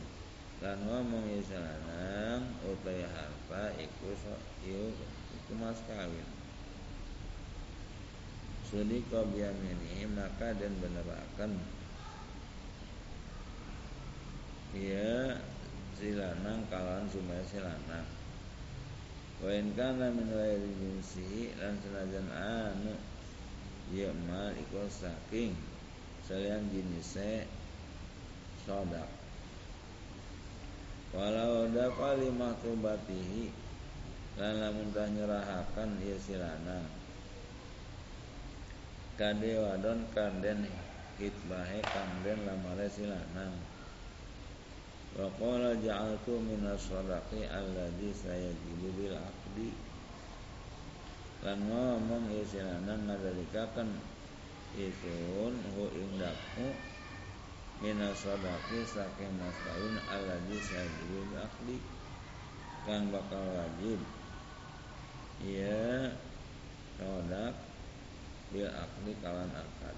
Dan 0.60 0.84
ngomong 0.84 1.24
iya 1.32 1.40
silanang 1.48 2.44
Utai 2.60 3.08
harta 3.08 3.72
iku 3.80 4.12
iku, 4.60 4.92
iku 5.40 5.52
mas 5.56 5.80
kawin. 5.88 6.28
Sudika 8.68 9.24
biyamini 9.32 10.04
Maka 10.12 10.52
dan 10.60 10.76
benerakan 10.76 11.56
Ia 14.74 15.38
silanang 15.94 16.66
kalan 16.66 17.06
sumaya 17.06 17.46
silanang 17.46 18.02
wa 19.38 19.50
in 19.54 19.70
kana 19.78 20.10
min 20.10 20.26
ghairi 20.26 20.70
jinsi 20.82 21.54
lan 21.62 21.78
senajan 21.78 22.26
anu 22.34 22.94
ya 23.94 24.10
mal 24.26 24.50
iku 24.58 24.82
saking 24.90 25.54
salian 26.26 26.66
jinise 26.74 27.46
sodak. 28.66 29.06
Walau 31.14 31.70
dafa 31.70 32.18
lima 32.18 32.56
tubatihi 32.58 33.52
lan 34.40 34.58
lamun 34.58 34.90
tah 34.90 35.06
nyerahakan 35.06 36.02
ieu 36.02 36.18
si 36.18 36.34
lanang. 36.34 36.82
Kade 39.14 39.54
wadon 39.54 40.10
hitbahe 41.20 41.78
kanden 41.86 42.38
lamare 42.42 42.90
si 42.90 43.06
lanang 43.06 43.54
wa 45.14 45.30
qala 45.38 45.78
ja'altu 45.78 46.42
min 46.42 46.66
as-sadaqi 46.66 47.46
alladhi 47.46 48.10
sayajibu 48.10 48.88
bil 48.98 49.14
aqdi 49.14 49.70
lan 51.44 51.60
ngomong 51.68 52.32
ieu 52.32 52.42
si 52.48 52.56
lanang 52.56 53.04
ngadalikaken 53.04 54.00
isun 54.80 55.54
hu 55.76 55.92
ing 55.92 56.16
daku 56.16 56.72
mina 57.84 58.16
sodaki 58.16 58.80
saking 58.88 59.28
mas 59.36 59.52
kawin 59.60 59.96
alladzi 60.08 60.56
sajibu 60.56 61.36
akdi 61.36 61.76
kang 62.88 63.12
bakal 63.12 63.44
wajib 63.44 64.00
ya 65.44 66.16
sodak 66.96 67.54
bil 68.48 68.70
akdi 68.70 69.12
kalan 69.20 69.50
akad. 69.52 69.96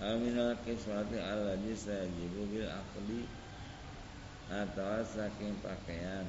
Aminal 0.00 0.56
kiswati 0.64 1.20
alladzi 1.20 1.76
sajibu 1.76 2.48
bil 2.48 2.72
akdi 2.72 3.43
atau 4.48 5.00
saking 5.04 5.56
pakaian. 5.64 6.26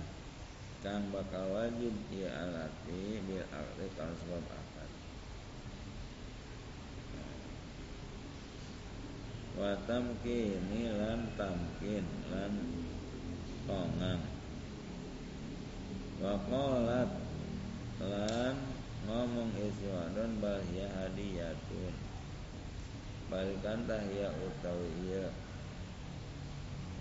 Kang 0.86 1.10
bakal 1.10 1.50
wajib 1.50 1.98
ya 2.14 2.30
alati 2.46 3.18
bil 3.26 3.42
akdi 3.50 3.90
kalan 3.98 4.14
sebab 4.22 4.46
akad. 4.54 4.90
Wa 9.58 9.74
lan 9.88 11.20
tamkin 11.34 12.06
lan 12.30 12.54
tongang 13.66 14.22
wa 16.22 16.38
lan 18.06 18.56
ngomong 19.10 19.52
isi 19.58 19.90
wadon 19.90 20.38
bal 20.38 20.62
hiya 20.70 20.86
hadiyatun. 21.02 21.96
Balikan 23.26 23.90
tahya 23.90 24.30
utawi 24.38 24.90
iya 25.10 25.34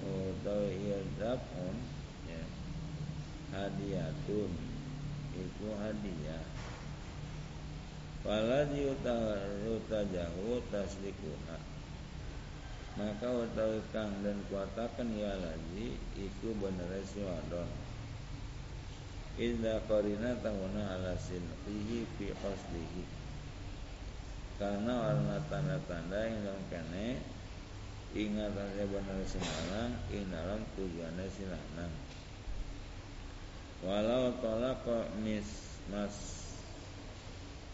utawi 0.04 0.70
iya 0.84 1.00
dapun 1.16 1.74
ya. 2.28 2.44
Hadiyatun 3.54 4.52
itu 5.34 5.66
hadiah. 5.80 6.44
Waladhi 8.24 8.88
utajahu 9.68 10.64
tasdikuha 10.72 11.74
maka 12.94 13.26
utawi 13.26 13.82
kang 13.90 14.22
dan 14.22 14.38
kuatakan 14.46 15.10
ya 15.18 15.34
lagi 15.34 15.98
iku 16.14 16.54
bener 16.62 17.02
si 17.02 17.26
wadon 17.26 17.66
Idza 19.34 19.82
qarina 19.90 20.38
tahuna 20.38 20.94
ala 20.94 21.18
sinqihi 21.18 22.06
fi 22.14 22.30
qasdihi 22.38 23.02
karena 24.62 24.94
warna 24.94 25.42
tanda-tanda 25.50 26.22
yang 26.22 26.46
dalam 26.46 26.62
kene 26.70 27.18
ingat 28.14 28.54
aja 28.54 28.84
bener 28.86 29.18
si 29.26 29.42
lanang 29.42 29.90
ing 30.14 30.30
dalam 30.30 30.62
tujuannya 30.78 31.26
si 31.34 31.44
lanang 31.50 31.90
walau 33.82 34.30
tolak 34.38 34.86
mis 35.18 35.74
mas 35.90 36.14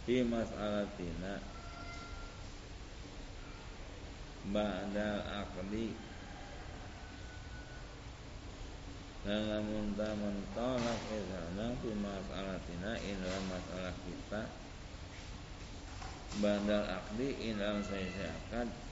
fi 0.08 0.24
mas'alatina 0.24 1.44
ba'dal 4.48 5.20
akli 5.44 5.92
dan 9.20 9.44
lamun 9.44 9.92
ta 10.00 10.16
mentolak 10.16 11.00
isana 11.12 11.76
fi 11.84 11.90
mas'alatina 11.92 12.96
in 13.04 13.20
dalam 13.20 13.44
masalah 13.52 13.92
kita 14.08 14.42
badal 16.40 16.84
akdi 16.88 17.28
in 17.44 17.60
dalam 17.60 17.84
saya 17.84 18.32
akad 18.32 18.89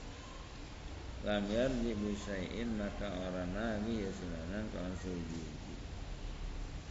lam 1.27 1.43
yarji 1.51 1.91
bisyai'in 1.99 2.79
maka 2.79 3.11
orang 3.11 3.51
nabi 3.51 4.07
ya 4.07 4.11
silanan 4.15 4.63
kawan 4.71 4.95
suji 5.03 5.59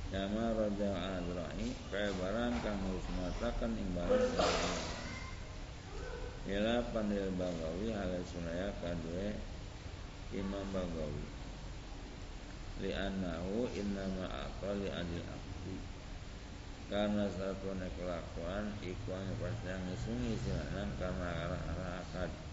Kama 0.08 0.56
raja 0.56 1.20
adrai 1.20 1.68
Kaya 1.92 2.08
barang 2.16 2.64
kang 2.64 2.80
matakan 3.20 3.76
imbalan 3.76 4.24
Ila 6.48 6.80
pandil 6.96 7.28
Bagawi 7.36 7.92
halai 7.92 8.24
sunaya 8.24 8.72
kadue 8.80 9.36
Imam 10.32 10.64
Bagawi. 10.72 11.24
Li 12.80 12.96
annahu 12.96 13.68
innama 13.76 14.48
akal 14.48 14.80
li 14.80 14.88
adil 14.88 15.24
akdi 15.28 15.76
Karena 16.88 17.28
satu 17.28 17.76
kelakuan 17.76 18.64
Ikuan 18.80 19.28
pasti 19.36 19.68
yang 19.68 19.84
ngisungi 19.92 20.40
silanan 20.40 20.88
Karena 20.96 21.28
arah-arah 21.36 22.00
akad 22.00 22.47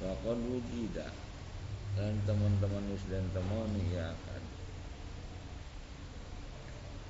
Wakon 0.00 0.40
wujida. 0.48 1.12
Dan 1.92 2.16
teman-teman 2.24 2.86
dan 3.10 3.26
temoni 3.34 3.82
ya 3.92 4.14
akad 4.14 4.44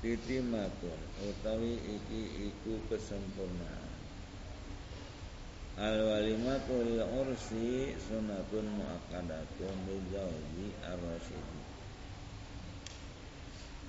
Titimatun 0.00 1.00
Utawi 1.28 1.76
iki 1.76 2.48
iku 2.48 2.80
kesempurnaan. 2.88 3.92
Al 5.76 6.00
walimatu 6.00 6.80
lil 6.80 7.04
ursi 7.04 7.92
sunatun 8.08 8.64
muakkadatun 8.80 9.76
lil 9.84 10.02
zauji 10.08 10.72
ar-rasyidi. 10.88 11.60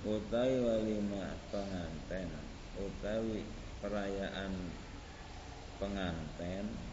Utawi 0.04 0.56
walimah 0.68 1.32
penganten, 1.48 2.28
utawi 2.76 3.48
perayaan 3.80 4.52
penganten 5.80 6.91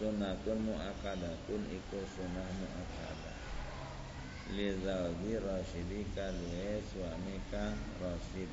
sunatun 0.00 0.64
muakkadatun 0.64 1.60
iku 1.68 2.00
sunah 2.16 2.48
muakkadah. 2.56 3.36
Li 4.56 4.72
zauji 4.80 5.36
rasyidi 5.36 6.08
kadhe 6.16 6.80
suami 6.88 7.36
kang 7.52 7.76
rasyid. 8.00 8.48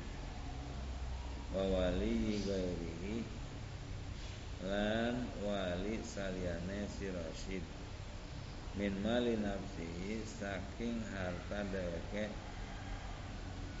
Wa 1.56 1.64
wali 1.64 2.44
ghairihi 2.44 3.24
lan 4.68 5.24
wali 5.40 5.96
saliyane 6.04 6.84
si 6.92 7.08
Rasyid 7.08 7.64
min 8.76 8.92
mali 9.00 9.40
nafsihi 9.40 10.20
saking 10.28 11.00
harta 11.08 11.64
dheweke 11.72 12.28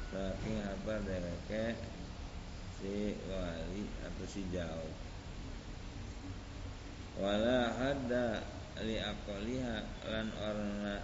saking 0.08 0.58
harta 0.64 0.96
dheweke 1.04 1.76
si 2.80 3.18
wali 3.28 3.84
atau 4.00 4.26
si 4.30 4.46
jauh 4.48 5.07
wala 7.18 7.74
hadda 7.74 8.46
li 8.86 8.94
aqaliha 8.94 9.76
lan 10.06 10.30
orna 10.38 11.02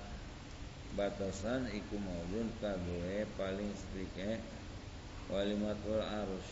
batasan 0.95 1.67
iku 1.75 1.99
maudun 1.99 2.55
kadue 2.63 3.27
paling 3.35 3.75
sedikit 3.75 4.39
walimatul 5.27 5.99
arus. 5.99 6.49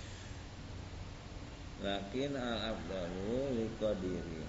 Lakin 1.83 2.35
al 2.39 2.75
afdalu 2.75 3.59
liqadiri 3.59 4.43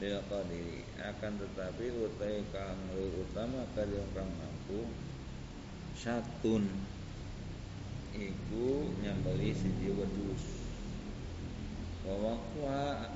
lil 0.00 0.16
qadiri. 0.28 0.80
Akan 1.00 1.36
tetapi 1.36 1.92
utai 1.92 2.40
kang 2.52 2.80
utama 2.96 3.64
kali 3.76 3.96
kang 4.16 4.28
mampu 4.40 4.88
satun 5.96 6.68
iku 8.16 8.92
nyambeli 9.00 9.52
siji 9.56 9.92
wedhus 9.92 10.61
wa 12.02 12.14
waqtu 12.18 12.60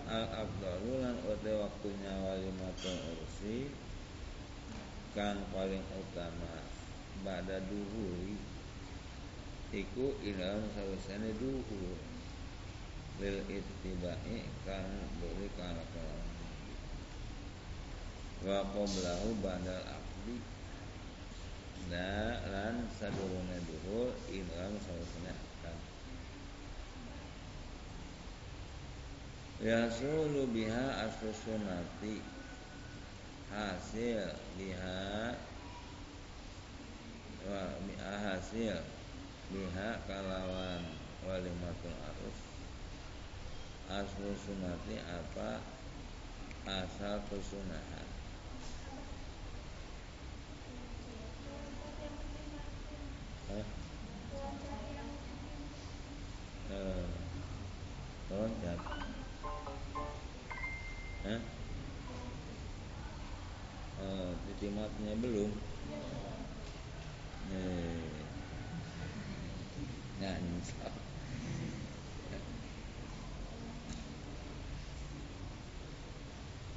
al 0.06 0.26
afdalu 0.46 1.02
lan 1.02 1.16
utai 1.26 1.58
waktunya 1.58 2.12
walimatul 2.22 2.98
ursi 3.18 3.70
kang 5.16 5.42
paling 5.50 5.82
utama 5.98 6.62
pada 7.26 7.58
duhuri 7.66 8.38
iku 9.74 10.14
ilang 10.22 10.62
sawisane 10.78 11.34
duhur 11.42 11.98
lil 13.18 13.38
ittiba'i 13.50 14.46
kang 14.62 14.86
beri 15.18 15.48
kalakuan 15.58 16.22
wa 18.46 18.60
qablahu 18.70 19.28
badal 19.42 19.82
aqdi 19.82 20.36
da 21.90 22.38
lan 22.52 22.86
sadurunge 22.94 23.58
duhur 23.66 24.12
ilham 24.28 24.76
sausana 24.84 25.32
akad 25.32 25.78
yasulu 29.64 30.52
biha 30.52 31.08
aslu 31.08 31.32
sunati 31.32 32.20
hasil 33.48 34.28
biha 34.60 35.32
wa 37.48 37.64
hasil 38.20 38.76
biha 39.48 39.88
kalawan 40.04 40.84
walimatul 41.24 41.96
arus 42.04 42.40
aslu 43.88 44.36
sunati 44.44 45.00
apa 45.00 45.64
asal 46.68 47.16
kesunahan 47.32 48.08
Hah? 53.46 53.62
Eh, 56.66 57.06
loncat. 58.26 59.05
Hah? 61.26 61.42
Eh, 63.98 64.30
belum. 65.18 65.50
Nih. 67.50 68.06
Ngancok. 70.22 70.94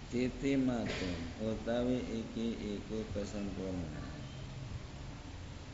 Titi 0.09 0.57
matun 0.57 1.17
utawi 1.45 2.01
iki 2.01 2.57
iku 2.57 3.05
kesempurnaan 3.13 4.17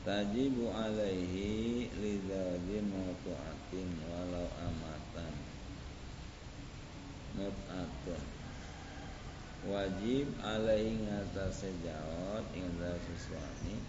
Tajibu 0.04 0.68
alaihi 0.76 1.88
lidzawjin 1.96 2.84
mautu'atin 2.92 3.90
walau 4.12 4.52
amatan 4.60 5.34
Mut'atun 7.40 8.35
Wajib 9.66 10.30
alaihi 10.46 11.02
ngatas 11.10 11.66
sejawat 11.66 12.46
Indah 12.54 13.02
suami 13.18 13.82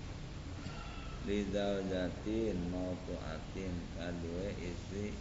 Lidzawjatin 1.29 2.57
mautu'atin 2.73 3.75
Kadue 3.99 4.57
istri 4.63 5.13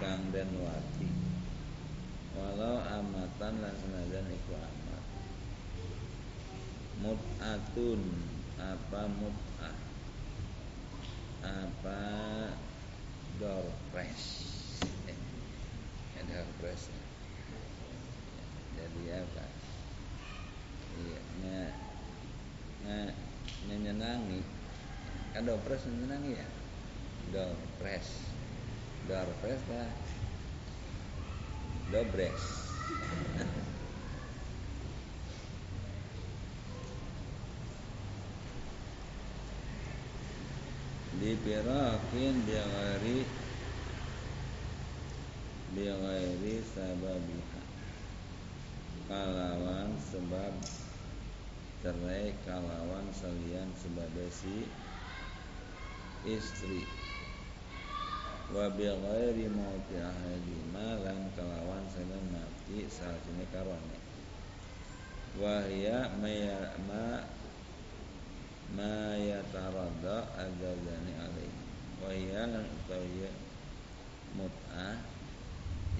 Kang 0.00 0.32
dan 0.32 0.48
wati. 0.56 1.08
Walau 2.32 2.80
amatan 2.80 3.60
lan 3.60 3.74
senajan 3.84 4.32
iku 4.32 4.56
amat. 4.56 5.04
Mut'atun 7.04 8.00
apa 8.56 9.02
mut'ah? 9.12 9.76
Apa 11.44 12.00
doorpress 13.36 14.24
eh, 15.04 15.16
doorpress 16.28 16.88
ya. 16.88 17.09
Jadi 18.80 19.20
apa 19.20 19.44
iya 21.00 21.20
nge, 21.44 21.60
nge, 22.88 23.00
menyenangi 23.68 24.40
kan 25.36 25.44
doorpress 25.46 25.84
menyenangi 25.86 26.32
ya? 26.40 26.48
Doorpress 27.30 28.08
doorpress 29.06 29.62
lah 29.70 29.90
dobres 31.90 32.42
dipirakin 41.20 42.34
biwari 42.48 43.26
biwari 45.76 46.54
sababiha 46.72 47.59
kalawan 49.10 49.90
sebab 49.98 50.54
cerai 51.82 52.30
kalawan 52.46 53.10
salian 53.10 53.66
sebagai 53.74 54.30
si 54.30 54.70
istri. 56.30 56.86
Wa 58.54 58.70
bi 58.70 58.86
ghairi 58.86 59.50
mauti 59.50 59.98
ahadima 59.98 61.02
lan 61.02 61.26
kalawan 61.34 61.82
sedang 61.90 62.22
mati 62.30 62.86
saat 62.86 63.18
ini 63.34 63.46
karone 63.50 63.98
wa 65.38 65.62
hiya 65.62 66.10
ma 66.86 67.22
ma 68.74 69.14
yataradda 69.14 70.26
azazani 70.34 71.14
alaih 71.14 71.54
wa 72.02 72.10
iya 72.10 72.50
lan 72.50 72.66
utawi 72.66 73.30
mut'ah 74.34 74.98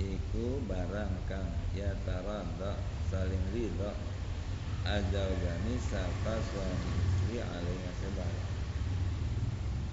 iku 0.03 0.59
barang 0.67 1.15
kang 1.31 1.47
yataradda 1.79 3.00
saling 3.11 3.45
ridha 3.51 3.91
azazani 4.87 5.75
sapa 5.83 6.35
suami 6.39 6.91
istri 7.03 7.43
alaih 7.43 7.91
sebab 7.99 8.33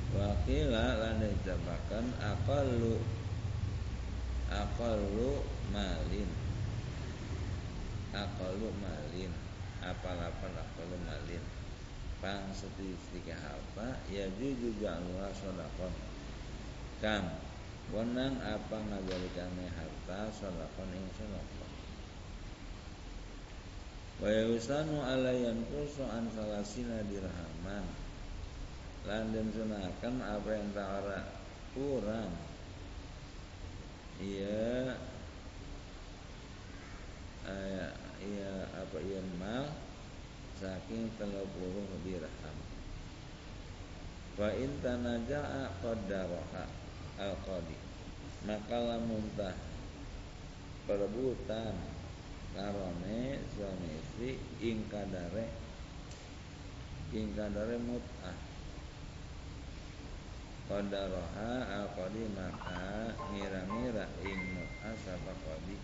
Wakila 0.08 1.04
lan 1.04 1.20
dijabakan 1.20 2.16
aqallu 2.24 2.96
aqallu 4.48 5.44
malin. 5.76 6.32
Aqallu 8.16 8.72
malin 8.80 9.34
apal-apal 9.84 10.56
aqallu 10.56 10.96
malin. 11.04 11.44
Pang 12.24 12.50
setisika 12.56 13.36
apa 13.36 14.00
ya 14.10 14.26
juga 14.40 14.98
Allah 14.98 15.30
sodakon 15.38 15.94
kam 16.98 17.30
wenang 17.94 18.42
apa 18.42 18.78
ngajalikannya 18.90 19.70
harta 19.70 20.34
sodakon 20.34 20.98
ing 20.98 21.06
sodakon 21.14 21.57
wa 24.18 24.30
yusanu 24.34 24.98
alayan 25.06 25.62
kusu 25.70 26.02
an 26.10 26.26
salasina 26.34 27.06
dirhaman. 27.06 27.86
Lan 29.08 29.32
den 29.32 29.48
sunakan 29.56 30.16
apa 30.20 30.50
yang 30.52 30.68
tak 30.76 31.26
kurang. 31.72 32.34
Iya. 34.20 34.98
Iya 38.18 38.54
apa 38.76 38.98
iya 39.00 39.22
mal. 39.40 39.72
Saking 40.58 41.14
30 41.22 42.04
dirham. 42.04 42.58
Wa 44.38 44.50
in 44.58 44.74
tanaja'a 44.82 45.70
qaddaraha 45.80 46.66
al-qadi. 47.22 47.78
Maka 48.44 48.78
lamun 48.82 49.24
tah 49.38 49.54
perebutan 50.90 51.97
karone 52.58 53.38
suami 53.54 53.90
istri 54.02 54.42
ing 54.66 54.90
kadare 54.90 55.46
ing 57.14 57.38
kadare 57.38 57.78
mut'ah. 57.78 58.38
Qadaraha 60.68 61.54
al-qadi 61.80 62.28
maka 62.34 63.14
ngira-ngira 63.32 64.10
ing 64.26 64.40
mut'ah 64.58 64.96
sapa 65.06 65.34
qadi. 65.46 65.78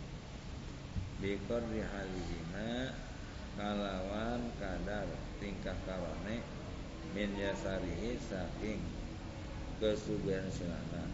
Biqadri 1.22 1.86
halihima 1.86 2.92
kalawan 3.56 4.50
kadar 4.58 5.08
tingkah 5.38 5.78
karone 5.86 6.42
min 7.14 7.30
yasarihi 7.38 8.18
saking 8.18 8.82
kesugihan 9.78 10.50
sinana 10.50 11.06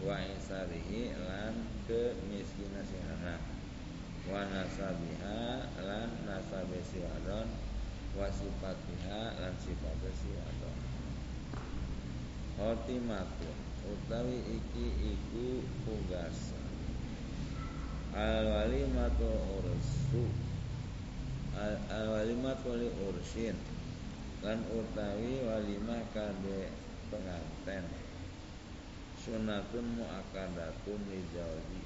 wa 0.00 0.16
isarihi 0.24 1.12
lan 1.22 1.54
kemiskinan 1.84 2.82
sinana 2.88 3.57
wa 4.28 4.44
nasabiha 4.52 5.40
lan 5.84 6.08
nasabe 6.28 6.78
si 6.84 7.00
wadon 7.00 7.48
wa 8.16 8.28
sifatiha 8.28 9.40
lan 9.40 9.54
sifat 9.60 10.00
si 10.20 10.28
wadon 10.36 10.76
khotimatun 12.58 13.68
utawi 13.88 14.38
iki 14.50 14.86
iku 15.16 15.62
punggasan. 15.86 16.66
Al 18.12 18.44
walimatu 18.50 19.30
ursu 19.62 20.26
al 21.54 22.06
walimat 22.10 22.58
wali 22.66 22.90
ursin 23.08 23.54
lan 24.42 24.58
utawi 24.74 25.46
walimah 25.46 26.02
kade 26.10 26.68
penganten. 27.08 27.84
Sunatun 29.22 29.86
muakadatun 29.98 31.00
li 31.10 31.20
jauzi 31.30 31.80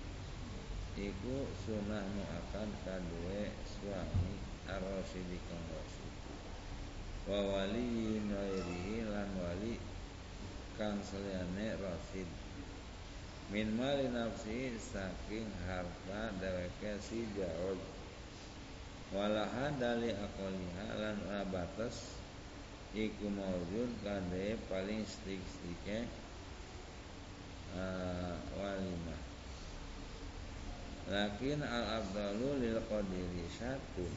iku 0.93 1.49
sunah 1.65 2.05
muakad 2.13 2.69
kadue 2.85 3.49
suami 3.65 4.35
arrosidi 4.69 5.41
kang 5.49 5.65
wa 7.23 7.39
wali 7.39 8.19
noirihi 8.19 9.07
lan 9.07 9.31
wali 9.39 9.79
kang 10.75 10.99
seliyane 11.01 11.79
rasid 11.79 12.27
min 13.55 13.73
mali 13.79 14.11
nafsi 14.11 14.75
saking 14.77 15.47
harta 15.65 16.35
dheweke 16.43 16.99
si 16.99 17.23
jauh 17.39 17.79
walaha 19.15 19.71
dali 19.79 20.11
akoliha 20.11 20.89
lan 20.99 21.19
abatas 21.41 22.21
iku 22.91 23.31
maujud 23.31 23.89
kade 24.03 24.59
paling 24.67 25.07
stik-stike 25.07 26.11
uh, 27.79 28.35
walimah 28.59 29.22
lakin 31.12 31.61
al 31.61 32.01
abdalu 32.01 32.57
lil 32.64 32.81
qadiri 32.88 33.44
satu 33.53 34.09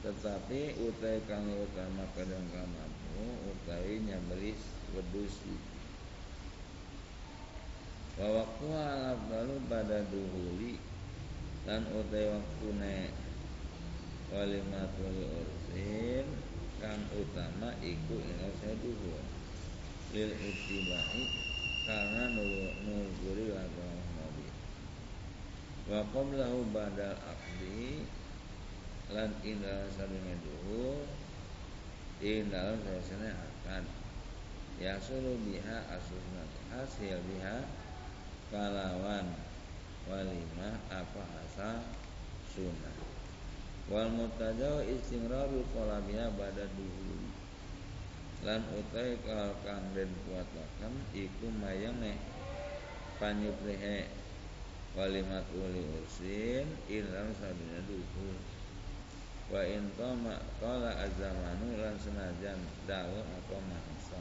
tetapi 0.00 0.80
utai 0.88 1.20
kang 1.28 1.44
utama 1.52 2.08
kadang 2.16 2.48
mampu 2.48 3.28
utai 3.52 4.00
nyambelis 4.00 4.56
wedusi 4.96 5.52
wa 8.16 8.40
waktu 8.40 8.66
al 8.72 9.20
abdalu 9.20 9.60
pada 9.68 10.00
duhuli 10.08 10.80
lan 11.68 11.84
utai 11.92 12.40
waktune 12.40 13.12
walimatul 14.32 15.18
ursin 15.44 16.24
kang 16.80 17.04
utama 17.20 17.68
iku 17.84 18.16
ing 18.16 18.40
saya 18.64 18.80
duhur 18.80 19.22
lil 20.16 20.32
ittibahi 20.40 21.24
karena 21.84 22.32
nulguri 22.32 23.52
Nabi 23.52 24.01
wa 25.90 26.00
qablahu 26.14 26.70
badal 26.70 27.18
aqdi 27.18 28.06
lan 29.10 29.30
sadune 29.92 30.34
duhur 30.42 31.04
ing 32.22 32.48
dalam 32.48 32.78
sesene 32.86 33.34
akan. 33.34 33.84
Ya 34.80 34.96
suruh 34.98 35.36
biha 35.42 35.78
asusna 35.90 36.42
hasil 36.72 37.18
biha 37.28 37.66
kalawan. 38.50 39.26
Walimah 40.02 40.82
apa 40.90 41.22
asa 41.46 41.78
sunnah 42.50 43.12
wal 43.86 44.10
mutajau 44.10 44.82
istimraru 44.82 45.62
qalamiha 45.70 46.26
pada 46.34 46.66
duhur 46.74 47.22
lan 48.42 48.66
utai 48.74 49.14
kal 49.22 49.54
kang 49.62 49.94
den 49.94 50.10
kuatakan 50.26 50.94
iku 51.14 51.46
mayane 51.62 52.18
panyuprehe 53.22 54.10
walimat 54.92 55.44
uli 55.56 55.88
ursin 55.96 56.68
ilam 56.92 57.32
sabina 57.40 57.80
duhur 57.88 58.36
wa 59.48 59.60
in 59.64 59.88
tama 59.96 60.36
azamanu 61.00 61.76
lan 61.80 61.96
senajan 62.00 62.60
dawa 62.88 63.20
apa 63.20 63.56
mangsa. 63.68 64.20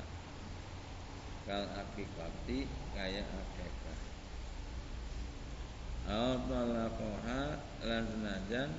Kal 1.48 1.68
akikati 1.72 2.68
kaya 2.96 3.24
akikah. 3.24 4.00
Au 6.12 6.36
talaqoha 6.48 7.42
lan 7.88 8.04
senajan 8.08 8.70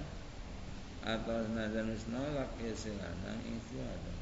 atau 1.02 1.38
senajan 1.48 1.88
nolak 2.12 2.52
ya 2.60 2.72
silanang 2.76 3.40
itu 3.48 3.76
ada. 3.80 4.14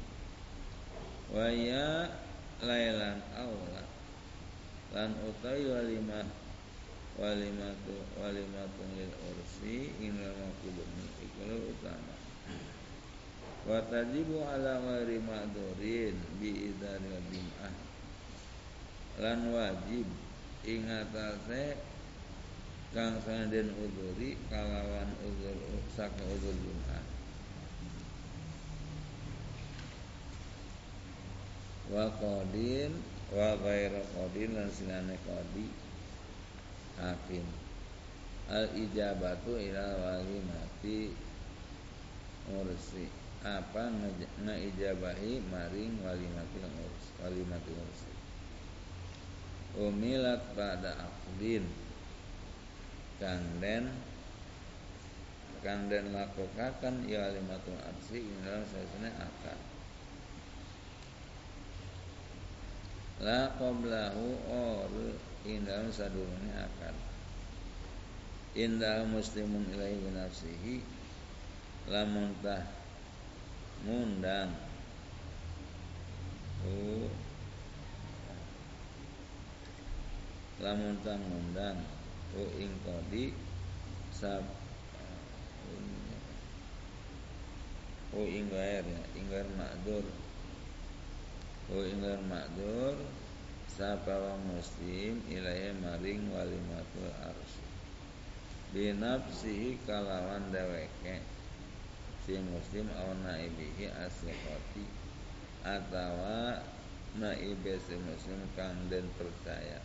Wa 1.31 1.47
ya 1.51 2.15
lailan 2.63 3.19
aula 3.35 3.83
lan 4.91 5.15
utai 5.23 5.67
walimah 5.67 6.40
walimatu 7.19 7.95
walimatun 8.19 8.89
lil 8.95 9.11
ursi 9.31 9.91
inal 9.99 10.35
makubumi 10.39 11.05
ikul 11.23 11.51
utama. 11.71 12.15
Wa 13.67 13.77
tajibu 13.91 14.41
ala 14.43 14.79
ghairi 14.81 15.19
ma'durin 15.21 16.15
bi 16.39 16.71
idaril 16.71 17.19
bim'ah 17.29 17.75
lan 19.21 19.39
wajib 19.53 20.07
ing 20.65 20.87
atase 20.87 21.77
kang 22.91 23.19
sanden 23.23 23.69
uduri 23.75 24.35
kalawan 24.49 25.09
udur 25.23 25.57
saking 25.93 26.27
udur 26.31 26.55
bim'ah 26.57 27.05
wa 31.91 32.07
qadin 32.17 32.91
wa 33.35 33.55
ghaira 33.59 33.99
qadin 34.15 34.49
lan 34.55 34.67
sinane 34.71 35.15
qadi 35.27 35.67
hakim 37.01 37.45
al 38.53 38.69
ijabatu 38.77 39.57
ila 39.57 39.85
wali 39.97 40.37
mati 40.45 41.11
ursi 42.53 43.09
apa 43.41 43.89
ngeijabahi 44.45 45.41
maring 45.49 45.97
walimatil 46.05 46.69
urs 46.85 47.05
walimatil 47.25 47.73
urs 47.73 48.01
umilat 49.81 50.41
pada 50.53 51.09
akdin 51.09 51.65
kanden 53.17 53.89
kanden 55.65 56.05
lakukan 56.13 56.93
ya 57.05 57.29
walimatul 57.29 57.77
arsi 57.81 58.25
dalam 58.45 58.65
sesene 58.65 59.09
akad 59.13 59.59
la 63.21 63.53
qablahu 63.61 64.27
or 64.49 64.89
indah 65.45 65.89
sadurunge 65.89 66.53
akad 66.53 66.95
indah 68.53 69.05
muslimun 69.09 69.65
ilaihi 69.73 70.01
binafsihi 70.05 70.75
lamun 71.89 72.35
tah 72.45 72.61
ngundang 73.85 74.53
oh. 76.65 77.09
Lamun 80.61 80.93
tang 81.01 81.17
ngundang 81.25 81.81
oh 82.37 82.49
ing 82.61 82.69
kodi 82.85 83.33
sab 84.13 84.45
oh 88.13 88.25
ing 88.29 88.45
ya. 88.53 89.01
Ing 89.17 89.25
makdur 89.57 90.05
oh 91.73 91.81
ing 91.81 91.97
makdur 92.29 92.93
sapa 93.81 94.13
wa 94.13 94.37
muslim 94.45 95.25
ilahi 95.25 95.73
maring 95.81 96.29
walimatul 96.29 97.09
arsi 97.25 97.65
binafsihi 98.77 99.81
kalawan 99.89 100.53
deweke 100.53 101.17
si 102.21 102.37
muslim 102.45 102.85
au 102.93 103.17
naibihi 103.25 103.89
asyikoti 103.89 104.85
atawa 105.65 106.61
naibe 107.17 107.81
si 107.81 107.97
muslim 107.97 108.45
kang 108.53 108.77
den 108.85 109.09
percaya. 109.17 109.81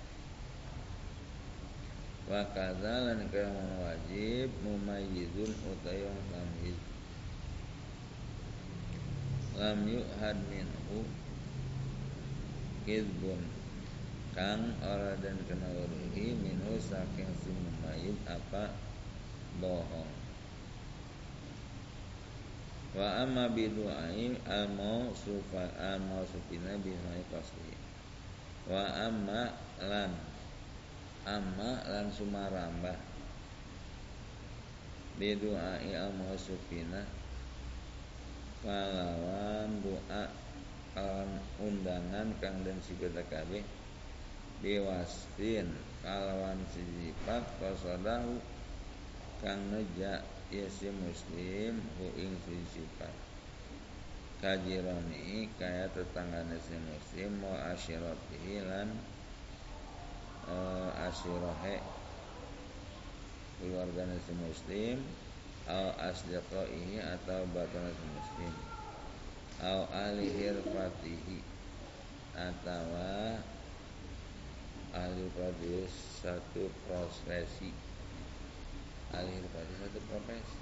Wa 2.29 2.45
kadzalan 2.53 3.33
kang 3.33 3.57
wajib 3.81 4.53
mumayyizun 4.61 5.57
utayong 5.73 6.21
tamyiz. 6.29 6.81
Lam 9.57 9.89
yu'had 9.89 10.37
minhu 10.53 11.01
kizbun 12.85 13.41
kang 14.37 14.77
ora 14.85 15.17
dan 15.25 15.41
kena 15.49 15.73
minhu 16.13 16.77
saking 16.77 17.33
si 17.41 17.57
apa 18.29 18.69
bohong. 19.57 20.13
Wa 22.93 23.25
amma 23.25 23.49
bidu'ai 23.49 24.37
al 24.45 24.69
mausufa 24.77 25.73
al 25.81 26.05
mausufina 26.05 26.77
bihai 26.81 27.25
qasli 27.33 27.77
wa 28.69 28.85
amma 29.09 29.57
lan 29.81 30.13
amma 31.25 31.81
lan 31.89 32.13
sumaramba. 32.13 32.93
Bidu'ai 35.17 35.97
al 35.97 36.13
mausufina 36.13 37.09
kalawan 38.61 39.81
doa 39.81 40.29
kalawan 40.93 41.41
undangan 41.61 42.29
kang 42.41 42.61
dan 42.65 42.77
sibeta 42.85 43.25
kabeh 43.33 43.76
biwastin 44.63 45.69
kalawan 46.01 46.61
sifat 46.73 47.45
qasadahu 47.61 48.39
kang 49.45 49.61
neja 49.73 50.25
ya 50.53 50.67
si 50.71 50.89
muslim 50.93 51.83
hu 51.99 52.07
ing 52.17 52.33
sifat 52.47 53.13
kajironi 54.41 55.51
kaya 55.57 55.89
tetanggane 55.93 56.57
si 56.63 56.77
muslim 56.79 57.43
wa 57.43 57.73
asyiratihi 57.73 58.65
lan 58.65 58.89
asyirahe 61.03 61.83
keluarga 63.59 64.05
si 64.25 64.33
muslim 64.37 64.99
au 65.67 65.91
asdiqaihi 65.99 67.03
atau 67.03 67.43
batana 67.51 67.91
si 67.91 68.07
muslim. 68.15 68.55
Au 69.67 69.89
ahli 69.91 70.31
hirfatihi 70.31 71.43
atau 72.39 72.87
ahli 74.97 75.29
profesi 75.37 75.85
satu 76.25 76.73
profesi. 76.89 77.69
Alih 79.13 79.45
pada 79.53 79.73
satu 79.85 80.01
profesi. 80.09 80.61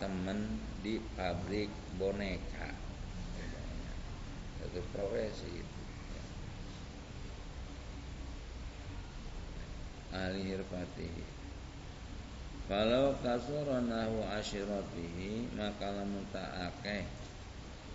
Teman 0.00 0.60
di 0.80 0.96
pabrik 1.12 1.68
boneka. 2.00 2.72
Satu 4.64 4.80
profesi. 4.96 5.52
Itu 5.52 5.76
ahli 10.16 10.40
hirfati 10.48 11.08
kalau 12.66 13.14
kasuranahu 13.22 14.26
asyiratihi 14.32 15.54
maka 15.54 15.92
lamun 15.92 16.24
ta'ake 16.32 17.06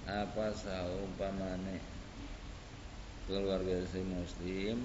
apa 0.08 0.54
saumpamane 0.56 1.91
keluarga 3.26 3.84
si 3.90 4.02
muslim. 4.06 4.82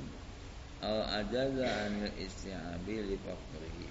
Al 0.85 1.25
ajaza 1.25 1.65
an 1.65 2.05
isti'abi 2.21 2.97
li 3.09 3.17
fakrihi 3.25 3.89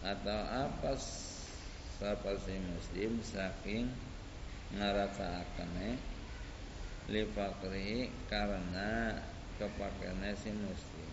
atau 0.00 0.40
apa 0.48 0.96
sapa 2.00 2.32
si 2.40 2.56
muslim 2.56 3.20
saking 3.20 3.92
ngarasakane 4.72 6.00
li 7.12 7.22
fakrihi 7.28 8.08
karena 8.32 9.20
kepakaiannya 9.60 10.32
si 10.38 10.50
muslim. 10.54 11.10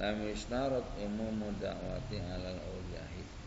Lam 0.00 0.24
yustarot 0.24 0.96
umum 1.04 1.52
dakwati 1.60 2.16
alal 2.16 2.56
ujahi 2.56 3.40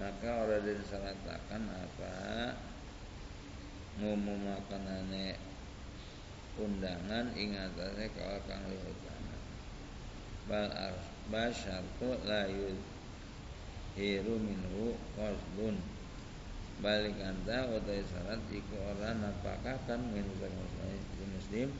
maka 0.00 0.48
orang 0.48 0.64
disyaratkan 0.64 1.68
apa? 1.68 2.16
Ngumum 4.00 4.40
makanane 4.48 5.36
undangan 6.60 7.32
ing 7.38 7.56
atase 7.56 8.10
kawal 8.16 8.40
kang 8.44 8.62
luhur 8.68 8.96
bal 10.50 10.68
basyartu 11.30 12.18
la 12.26 12.50
hiru 13.96 14.36
minhu 14.36 14.98
qasdun 15.14 15.78
balik 16.82 17.14
anta 17.22 17.70
utai 17.70 18.02
syarat 18.02 18.42
iku 18.50 18.74
ora 18.74 19.14
napakakan 19.14 20.00
min 20.10 20.26
muslim 21.30 21.70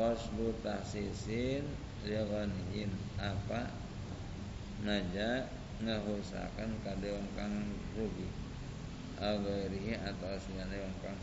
qasdu 0.00 0.56
tahsisin 0.64 1.68
lighaniin 2.02 2.90
apa? 3.20 3.68
Naja 4.82 5.46
ngahusakan 5.84 6.70
kade 6.82 7.08
wong 7.14 7.28
kang 7.38 7.54
rugi. 7.94 8.26
Agairihi 9.22 9.94
atau 10.02 10.34
asliane 10.34 10.82
wong 10.82 10.96
kang 11.04 11.14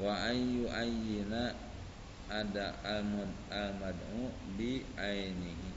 wa 0.00 0.12
ayu 0.28 0.64
ayyina 0.72 1.52
ada 2.32 2.72
almud 2.80 3.28
almadu 3.52 4.32
bi 4.56 4.80
ainihi. 4.96 5.70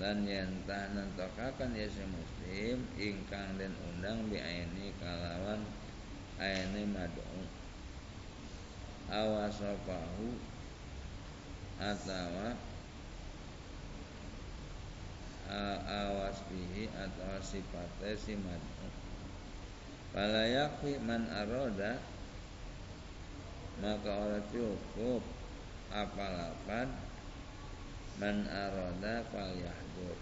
Lan 0.00 0.24
yentah 0.24 0.92
nentokakan 0.92 1.76
ya 1.76 1.88
si 1.88 2.04
muslim 2.08 2.84
ingkang 2.96 3.56
den 3.60 3.72
undang 3.88 4.28
bi 4.28 4.40
aini 4.40 4.92
kalawan 5.00 5.64
aini 6.40 6.84
madu. 6.88 7.24
Awasofahu 9.12 10.32
atawa 11.76 12.56
awas 15.84 16.40
bihi 16.48 16.88
atau 16.92 17.36
sifatnya 17.44 18.16
si 18.16 18.32
madu. 18.36 18.88
Fala 20.12 20.44
yakfi 20.48 20.96
man 21.04 21.28
aroda 21.28 22.00
Maka 23.80 24.10
orang 24.12 24.44
cukup 24.52 25.22
Apalapan 25.88 26.88
Man 28.20 28.44
aroda 28.44 29.24
fal 29.32 29.52
yahdur 29.56 30.16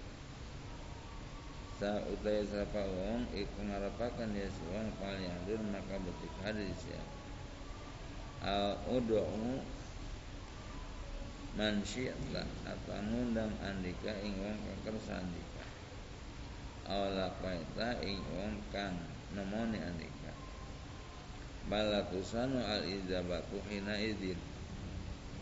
Sa 1.83 2.05
utai 2.07 2.47
sapa 2.47 2.83
wong 2.87 3.27
Iku 3.35 3.59
ngarapakan 3.67 4.31
ya 4.37 4.47
wong 4.71 4.87
Fal 5.03 5.19
maka 5.75 5.97
betik 5.99 6.35
hadis 6.47 6.79
ya 6.87 7.03
Al 8.47 8.79
udu'u 8.89 9.59
man 11.59 11.83
syi'ta 11.83 12.47
atau 12.63 13.03
ngundang 13.11 13.51
andika 13.59 14.15
ing 14.23 14.39
wong 14.39 14.57
kersa 14.87 15.19
andika 15.19 15.67
kaita 17.43 18.01
ing 18.07 18.23
wong 18.33 18.55
kang 18.71 18.95
nemoni 19.35 19.79
andika 19.83 20.10
balatusanu 21.71 22.59
al 22.67 22.83
ijabatu 22.83 23.63
hina 23.71 23.95
idin 23.95 24.35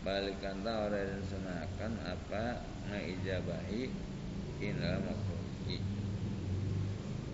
balikan 0.05 0.61
ta 0.61 0.85
ora 0.85 1.01
senakan 1.25 1.93
apa 2.05 2.61
ngaijabahi 2.87 3.89
ina 4.61 5.01
makruhi 5.01 5.81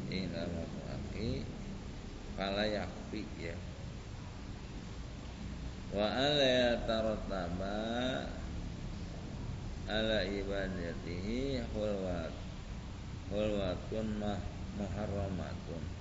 ina 0.07 0.43
makruhi 0.47 1.43
pala 2.39 2.63
yakfi 2.67 3.23
ya. 3.39 3.55
Wa 5.95 6.07
ala 6.11 6.83
tarataba 6.83 7.79
ala 9.87 10.19
ibadatihi 10.27 11.63
hulwat. 11.71 12.33
Hulwatun 13.31 14.07
mah 14.21 14.37
muharramatun 14.75 15.94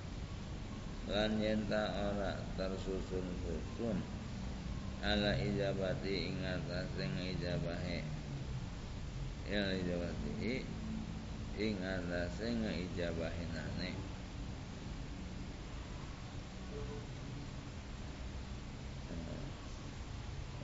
lan 1.05 1.37
yenta 1.37 1.93
ora 1.93 2.33
tersusun-susun 2.57 4.01
ala 5.05 5.37
ijabati 5.37 6.33
ing 6.33 6.41
atase 6.41 7.05
ngijabahe 7.05 8.01
ya 9.45 9.69
ijabatihi 9.69 10.65
ing 11.61 11.77
atase 11.77 12.45
ngijabahinane 12.57 13.93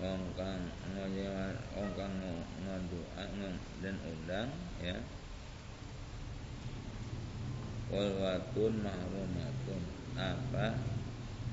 wong 0.01 0.33
kang 0.33 0.65
ngojewan 0.97 1.53
wong 1.77 1.89
kang 1.93 2.17
ngedoa 2.65 3.25
dan 3.85 3.95
undang 4.01 4.49
ya. 4.81 4.97
Walwatun 7.93 8.81
mahrumatun 8.81 10.00
apa? 10.17 10.75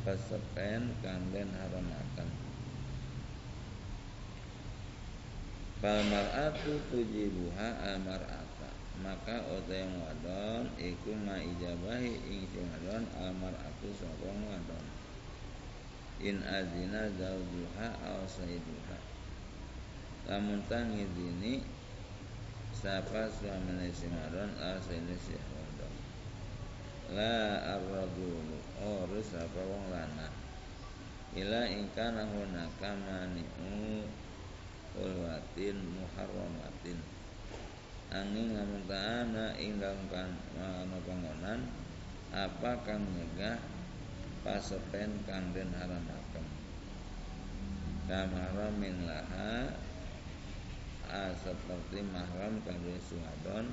Pesepen 0.07 0.95
kang 1.05 1.23
den 1.35 1.51
haramaken 1.53 2.29
Fal 5.79 6.03
mar'atu 6.11 6.83
tujibuha 6.91 7.69
al 7.87 8.03
mar'ata. 8.03 8.71
Maka 8.99 9.47
yang 9.71 9.95
wadon 10.03 10.75
iku 10.75 11.15
ngaijabahi 11.15 12.13
ing 12.27 12.43
sing 12.51 12.67
wadon 12.67 13.07
al 13.15 13.31
mar'atu 13.39 13.95
sapa 13.95 14.27
wadon. 14.27 14.85
In 16.19 16.43
azina 16.43 17.07
zaujuha 17.15 17.95
aw 18.03 18.27
sayyiduha 18.27 19.19
lamun 20.29 20.61
tang 20.69 20.93
ngidini 20.93 21.65
sapa 22.77 23.33
suamine 23.33 23.89
si 23.89 24.13
maron 24.13 24.53
aw 24.61 24.77
sayyidine 24.77 25.17
si 25.17 25.33
wadon 25.33 25.58
la 27.15 27.65
ar-rajulu 27.77 28.59
ora 28.85 29.21
sapa 29.25 29.63
wong 29.65 29.89
lanang. 29.93 30.37
Ila 31.37 31.69
ingkana 31.69 32.25
hunaka 32.29 32.97
mani'u 33.05 34.05
ulwatin 34.99 35.77
muharramatin. 35.97 36.99
Angin 38.09 38.57
lamun 38.57 38.89
ta'ana 38.89 39.53
ing 39.61 39.77
dalam 39.77 40.09
kan 40.09 40.33
panggonan 41.05 41.61
apa 42.33 42.81
kang 42.85 43.05
nyegah 43.17 43.57
pasepen 44.45 45.25
kang 45.25 45.53
den 45.53 45.73
haramaken 45.77 46.45
kamahramin 48.09 49.05
laha 49.05 49.69
a 51.09 51.33
seperti 51.37 52.05
mahram 52.09 52.61
kanggo 52.65 52.97
suwadon 53.01 53.73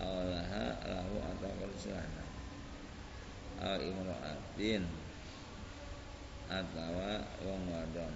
awalaha 0.00 0.76
lahu 0.84 1.16
atau 1.24 1.52
kersilana 1.60 2.23
al 3.62 3.80
imra'atin 3.82 4.82
atawa 6.50 7.22
wong 7.44 7.62
wadon. 7.70 8.14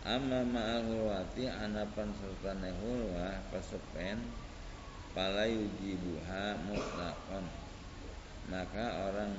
Amma 0.00 0.40
ma'al 0.48 0.88
hulwati 0.88 1.44
anapan 1.44 2.08
sertane 2.16 2.72
hulwa 2.80 3.36
pasepen 3.52 4.24
pala 5.12 5.44
yujibuha 5.44 6.56
mutlaqan 6.64 7.44
maka 8.48 9.12
orang 9.12 9.36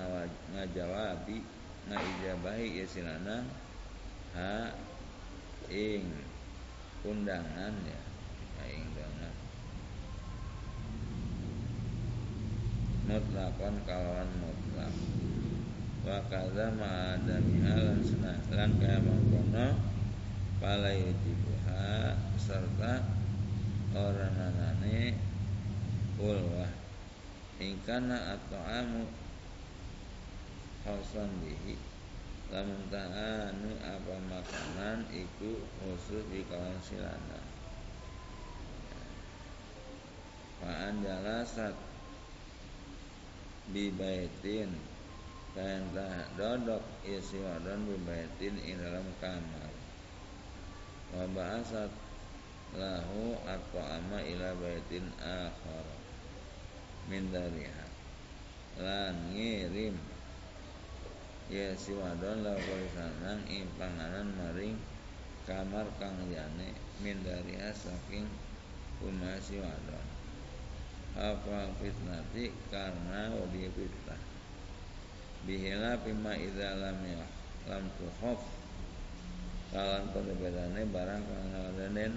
ngajawabi 0.53 1.41
ngaijabahi 1.89 2.77
ya 2.77 2.85
silana 2.85 3.41
ha 4.37 4.69
ing 5.67 6.05
undangan 7.01 7.75
ya. 7.81 8.01
Ing 8.69 8.85
undangan 8.93 9.30
mutlakon 13.11 13.75
kawan 13.83 14.29
mutlak. 14.39 14.95
Wa 16.07 16.23
kadza 16.31 16.71
ma'adamiha 16.79 17.75
lan 17.75 17.99
lan 18.55 18.71
kaya 18.79 19.03
mangkono 19.03 19.75
pala 20.63 20.95
yujibuha 20.95 22.15
serta 22.39 23.03
orang 23.91 24.31
nanane 24.31 25.19
ulwah. 26.15 26.71
Ingkana 27.59 28.39
at'amu 28.39 29.05
khosan 30.87 31.29
bihi 31.43 31.75
lamun 32.49 32.89
ta'anu 32.89 33.69
apa 33.83 34.15
makanan 34.25 35.05
iku 35.13 35.61
khusus 35.77 36.25
di 36.33 36.41
kawan 36.49 36.79
silana 36.81 37.39
Fa'an 40.57 41.05
jalasat 41.05 41.90
bibaitin 43.71 44.71
kain 45.51 45.83
dodok 46.39 46.83
isi 47.03 47.39
wadon 47.43 47.87
bibaitin 47.87 48.55
ing 48.63 48.79
dalam 48.79 49.07
kamar. 49.19 49.71
Wa 51.11 51.27
ba'asat 51.27 51.91
lahu 52.75 53.35
ama 53.75 54.19
ila 54.23 54.55
baitin 54.55 55.11
akhara 55.19 55.95
min 57.11 57.27
dariha. 57.31 57.87
Lan 58.79 59.35
ngirim 59.35 59.95
ya 61.51 61.75
si 61.75 61.91
wadon 61.91 62.47
la 62.47 62.55
sanang 62.95 63.43
ing 63.51 63.67
panganan 63.75 64.31
maring 64.39 64.79
kamar 65.43 65.83
kang 65.99 66.15
jane 66.31 66.71
min 67.03 67.19
dariha 67.27 67.75
saking 67.75 68.23
umah 69.03 69.35
si 69.43 69.59
wadon 69.59 70.10
apa 71.15 71.67
fitnati 71.79 72.55
karena 72.71 73.35
wadi 73.35 73.67
fitnah. 73.67 74.21
Bihila 75.43 75.99
pima 76.05 76.37
idza 76.37 76.77
lam 76.79 77.01
lam 77.67 77.83
tuhaf 77.99 78.41
kalan 79.75 80.05
perbedane 80.15 80.81
barang 80.87 81.23
kang 81.25 81.47
ngadanen 81.51 82.13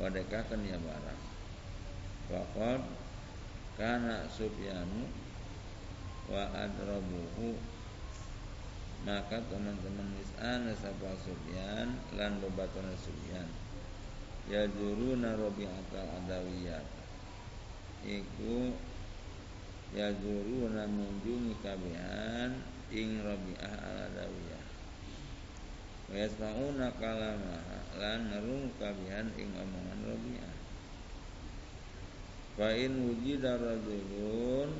wadekaken 0.00 0.62
ya 0.64 0.78
barang. 0.80 1.20
Faqad 2.30 2.82
kana 3.76 4.24
Sufyanu 4.32 5.04
wa 6.32 6.48
adrabuhu. 6.56 7.58
Maka 9.04 9.36
teman-teman 9.52 10.16
mis'ana 10.16 10.72
sapa 10.72 11.12
Sufyan 11.20 11.92
lan 12.16 12.40
bebatana 12.40 12.96
Sufyan. 12.96 13.44
Ya 14.48 14.64
juruna 14.64 15.36
Rabi'atal 15.36 16.08
Adawiyat 16.24 17.03
iku 18.04 18.76
ya 19.96 20.12
juruna 20.12 20.84
mengunjungi 20.84 21.56
kabihan 21.64 22.52
ing 22.92 23.24
Rabi'ah 23.24 23.74
al 23.74 23.98
Adawiyah 24.12 24.66
wa 26.04 26.14
yasma'una 26.14 26.92
kalamaha 27.00 27.78
lan 27.96 28.28
ngerung 28.28 28.68
kabihan 28.76 29.26
ing 29.40 29.48
omongan 29.56 30.00
Rabi'ah. 30.04 30.54
Fa 32.54 32.70
in 32.70 32.92
wujida 33.10 33.58
rajulun 33.58 34.70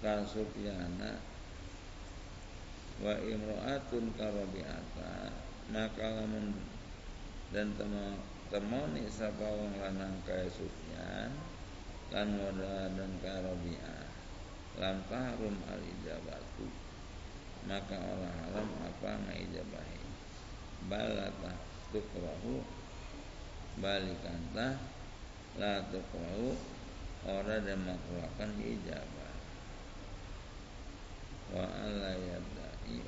ka 0.00 0.24
Sufyana 0.24 1.20
wa 3.02 3.18
imra'atun 3.18 4.14
karabiata 4.16 5.34
maka 5.74 6.06
lamun 6.22 6.54
dan 7.52 7.74
temo 7.76 8.16
temoni 8.48 9.04
sapa 9.10 9.44
wong 9.44 9.76
lanang 9.76 10.22
kaya 10.24 10.46
Sufyan 10.48 11.51
lan 12.12 12.36
dan 12.92 13.12
karabiah. 13.24 14.06
Lam 14.76 15.04
tahrum 15.08 15.56
al 15.68 15.80
ijabatu 15.80 16.82
maka 17.62 17.94
orang 17.94 18.34
haram 18.42 18.68
apa 18.82 19.10
ngaijabahi 19.28 20.02
balata 20.90 21.54
tukrahu. 21.94 22.62
Balikantah 23.78 24.76
la 25.56 25.80
tukrahu. 25.88 26.58
Orang 27.22 27.62
dan 27.62 27.78
makruakan 27.86 28.50
ijabah. 28.58 29.34
Wa 31.54 31.62
ala 31.70 32.18
i 32.18 32.98